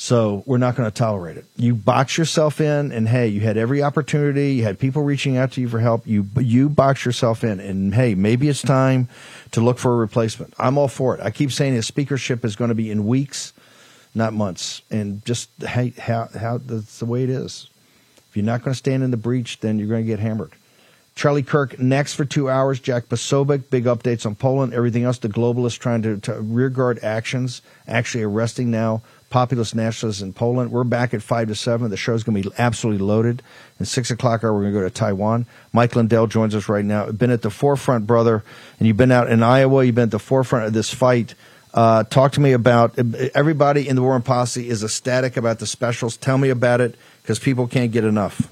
[0.00, 1.44] So we're not going to tolerate it.
[1.56, 4.52] You box yourself in, and hey, you had every opportunity.
[4.52, 6.06] You had people reaching out to you for help.
[6.06, 9.08] You you box yourself in, and hey, maybe it's time
[9.50, 10.54] to look for a replacement.
[10.56, 11.20] I'm all for it.
[11.20, 13.52] I keep saying the speakership is going to be in weeks,
[14.14, 17.68] not months, and just hey, how how that's the way it is
[18.30, 20.52] If you're not going to stand in the breach, then you're going to get hammered.
[21.16, 22.78] Charlie Kirk next for two hours.
[22.78, 25.18] Jack Posobiec, big updates on Poland, everything else.
[25.18, 30.70] The globalists trying to, to rearguard actions, actually arresting now populist nationalists in Poland.
[30.70, 31.90] We're back at 5 to 7.
[31.90, 33.42] The show's going to be absolutely loaded.
[33.78, 35.46] And 6 o'clock hour, we're going to go to Taiwan.
[35.72, 37.10] Mike Lindell joins us right now.
[37.10, 38.42] Been at the forefront, brother,
[38.78, 39.84] and you've been out in Iowa.
[39.84, 41.34] You've been at the forefront of this fight.
[41.74, 42.98] Uh, talk to me about
[43.34, 46.16] everybody in the War Room Posse is ecstatic about the specials.
[46.16, 48.48] Tell me about it because people can't get enough.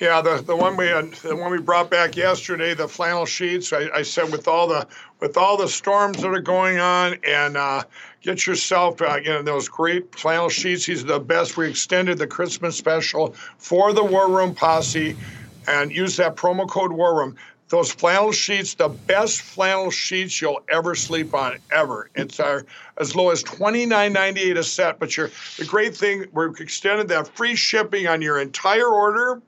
[0.00, 3.72] Yeah, the, the one we the one we brought back yesterday, the flannel sheets.
[3.72, 4.88] I, I said with all the
[5.20, 7.84] with all the storms that are going on, and uh,
[8.20, 10.86] get yourself uh, you know those great flannel sheets.
[10.86, 11.56] These are the best.
[11.56, 15.16] We extended the Christmas special for the War Room Posse,
[15.68, 17.36] and use that promo code War Room.
[17.68, 22.10] Those flannel sheets, the best flannel sheets you'll ever sleep on, ever.
[22.14, 22.66] It's our,
[22.98, 24.98] as low as twenty nine ninety eight a set.
[24.98, 29.40] But you're, the great thing, we've extended that free shipping on your entire order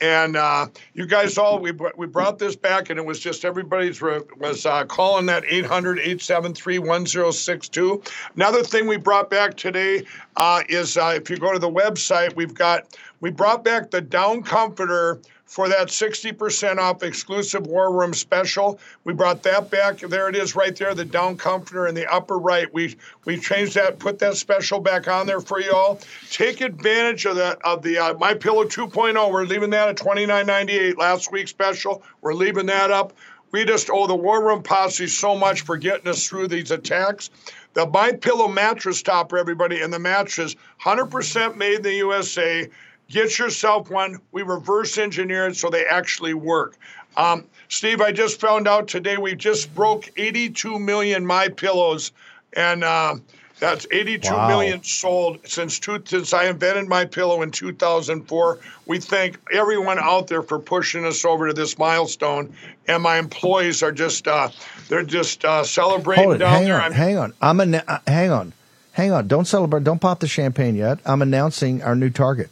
[0.00, 4.00] and uh, you guys all we we brought this back, and it was just everybody's
[4.02, 8.08] was uh, calling that 800-873-1062.
[8.34, 10.04] Another thing we brought back today
[10.36, 14.00] uh, is uh, if you go to the website, we've got we brought back the
[14.00, 18.80] down comforter for that 60% off exclusive War Room special.
[19.04, 20.00] We brought that back.
[20.00, 22.72] There it is right there, the down comforter in the upper right.
[22.74, 26.00] We we changed that, put that special back on there for you all.
[26.30, 29.32] Take advantage of the of the uh, My Pillow 2.0.
[29.32, 32.02] We're leaving that at 29.98 last week's special.
[32.20, 33.12] We're leaving that up.
[33.52, 37.30] We just owe the War Room posse so much for getting us through these attacks.
[37.74, 42.68] The My Pillow mattress topper, everybody, and the mattress, 100% made in the USA.
[43.08, 44.20] Get yourself one.
[44.32, 46.76] We reverse engineer it so they actually work.
[47.16, 52.12] Um, Steve, I just found out today we just broke 82 million My Pillows,
[52.52, 53.16] and uh,
[53.58, 54.48] that's 82 wow.
[54.48, 58.58] million sold since two, since I invented My Pillow in 2004.
[58.86, 62.54] We thank everyone out there for pushing us over to this milestone,
[62.86, 64.50] and my employees are just uh,
[64.88, 66.38] they're just uh, celebrating Hold it.
[66.38, 66.76] down hang there.
[66.76, 68.52] On, I'm, hang on, I'm uh, hang on,
[68.92, 69.26] hang on.
[69.26, 69.84] Don't celebrate.
[69.84, 70.98] Don't pop the champagne yet.
[71.06, 72.50] I'm announcing our new target.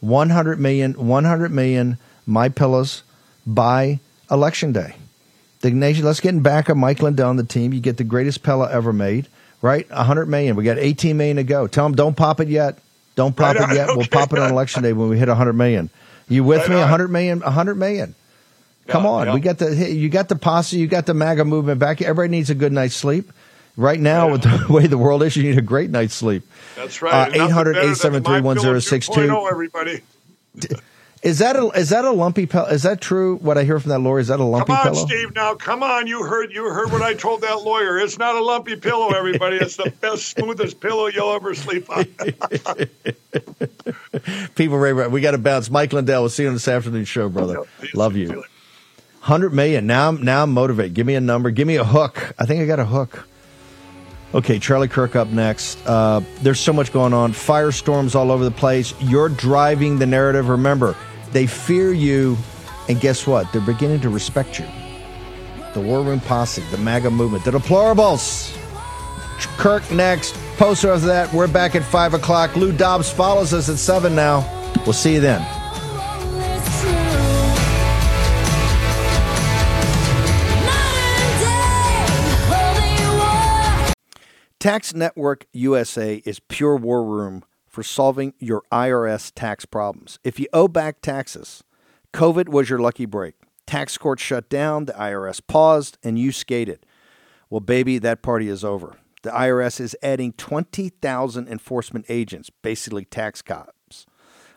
[0.00, 3.02] 100 million, 100 million my pillows
[3.46, 4.94] by election day.
[5.60, 7.74] The nation, let's get in back of Mike Lindell on the team.
[7.74, 9.28] You get the greatest pillow ever made,
[9.60, 9.88] right?
[9.90, 10.56] 100 million.
[10.56, 11.66] We got 18 million to go.
[11.66, 12.78] Tell them don't pop it yet.
[13.14, 13.90] Don't pop it yet.
[13.90, 13.96] Okay.
[13.96, 15.90] We'll pop it on election day when we hit 100 million.
[16.28, 16.76] You with right me?
[16.76, 18.14] 100 million, 100 million.
[18.86, 19.26] Come yeah, on.
[19.26, 19.34] Yeah.
[19.34, 22.00] We got the, you got the posse, you got the MAGA movement back.
[22.00, 23.30] Everybody needs a good night's sleep.
[23.76, 24.32] Right now, yeah.
[24.32, 26.42] with the way the world is, you need a great night's sleep.
[26.76, 27.28] That's right.
[27.34, 29.48] Uh, 800 873 1062.
[29.50, 30.00] everybody.
[31.22, 32.68] Is that a is that a lumpy pillow?
[32.68, 33.36] Is that true?
[33.36, 34.78] What I hear from that lawyer is that a lumpy pillow?
[34.78, 35.06] come on, pillow?
[35.06, 35.34] Steve.
[35.34, 36.06] Now, come on.
[36.06, 37.98] You heard you heard what I told that lawyer.
[37.98, 39.56] It's not a lumpy pillow, everybody.
[39.56, 42.04] It's the best, smoothest pillow you'll ever sleep on.
[44.54, 45.10] People, right?
[45.10, 45.68] we got to bounce.
[45.68, 46.22] Mike Lindell.
[46.22, 47.64] We'll see you on this afternoon show, brother.
[47.92, 48.42] Love you.
[49.20, 49.86] Hundred million.
[49.86, 50.94] Now, now I'm motivated.
[50.94, 51.50] Give me a number.
[51.50, 52.32] Give me a hook.
[52.38, 53.26] I think I got a hook.
[54.32, 55.78] Okay, Charlie Kirk up next.
[55.86, 57.32] Uh, there's so much going on.
[57.32, 58.94] Firestorms all over the place.
[59.00, 60.48] You're driving the narrative.
[60.48, 60.94] Remember,
[61.32, 62.36] they fear you,
[62.88, 63.52] and guess what?
[63.52, 64.66] They're beginning to respect you.
[65.74, 68.56] The War Room Posse, the MAGA movement, the deplorables.
[69.56, 70.34] Kirk next.
[70.56, 71.32] Poster of that.
[71.32, 72.54] We're back at 5 o'clock.
[72.54, 74.46] Lou Dobbs follows us at 7 now.
[74.84, 75.59] We'll see you then.
[84.60, 90.18] Tax Network USA is pure war room for solving your IRS tax problems.
[90.22, 91.64] If you owe back taxes,
[92.12, 93.36] COVID was your lucky break.
[93.66, 96.84] Tax court shut down, the IRS paused, and you skated.
[97.48, 98.98] Well, baby, that party is over.
[99.22, 104.04] The IRS is adding 20,000 enforcement agents, basically tax cops.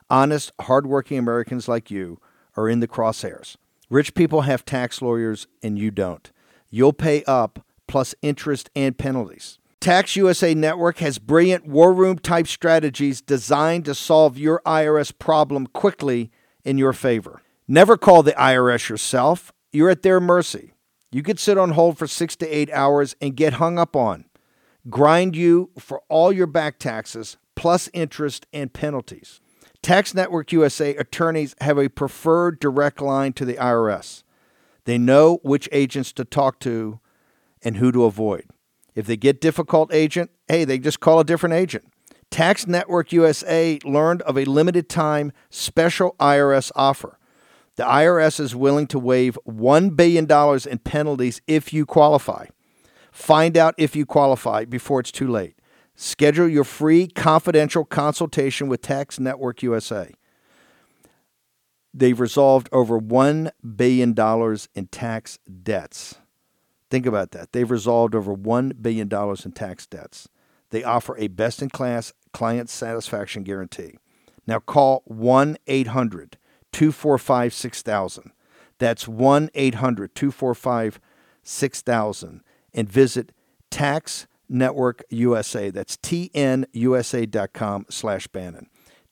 [0.09, 2.19] Honest, hardworking Americans like you
[2.57, 3.55] are in the crosshairs.
[3.89, 6.29] Rich people have tax lawyers, and you don't.
[6.69, 9.59] You'll pay up plus interest and penalties.
[9.83, 15.67] Tax USA Network has brilliant war room type strategies designed to solve your IRS problem
[15.67, 16.31] quickly
[16.63, 17.41] in your favor.
[17.67, 20.71] Never call the IRS yourself, you're at their mercy.
[21.11, 24.23] You could sit on hold for six to eight hours and get hung up on,
[24.89, 29.41] grind you for all your back taxes, plus interest and penalties.
[29.81, 34.23] Tax Network USA attorneys have a preferred direct line to the IRS.
[34.85, 37.01] They know which agents to talk to
[37.61, 38.45] and who to avoid.
[38.95, 41.85] If they get difficult agent, hey, they just call a different agent.
[42.29, 47.17] Tax Network USA learned of a limited time special IRS offer.
[47.75, 50.27] The IRS is willing to waive $1 billion
[50.69, 52.47] in penalties if you qualify.
[53.11, 55.59] Find out if you qualify before it's too late.
[55.95, 60.11] Schedule your free confidential consultation with Tax Network USA.
[61.93, 64.15] They've resolved over $1 billion
[64.73, 66.15] in tax debts.
[66.93, 67.53] Think about that.
[67.53, 70.29] They've resolved over $1 billion in tax debts.
[70.69, 73.97] They offer a best in class client satisfaction guarantee.
[74.45, 76.37] Now call 1 800
[76.71, 78.31] 245 6000.
[78.77, 80.99] That's 1 800 245
[81.41, 82.41] 6000
[82.75, 83.31] and visit
[83.71, 85.71] Tax Network USA.
[85.71, 88.67] That's tnusa.com slash Bannon.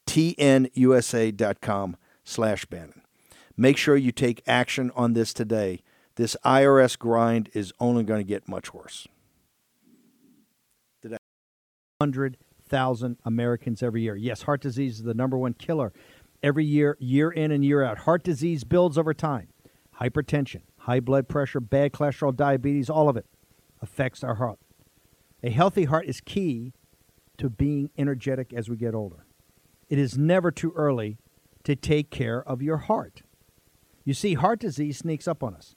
[0.06, 3.02] tnusa.com slash Bannon.
[3.56, 5.82] Make sure you take action on this today.
[6.16, 9.08] This IRS grind is only going to get much worse.
[12.02, 14.16] 100,000 Americans every year.
[14.16, 15.92] Yes, heart disease is the number one killer
[16.42, 17.98] every year, year in and year out.
[17.98, 19.48] Heart disease builds over time.
[20.00, 23.26] Hypertension, high blood pressure, bad cholesterol, diabetes, all of it
[23.80, 24.58] affects our heart.
[25.42, 26.72] A healthy heart is key
[27.38, 29.24] to being energetic as we get older.
[29.88, 31.18] It is never too early
[31.64, 33.22] to take care of your heart.
[34.04, 35.76] You see, heart disease sneaks up on us.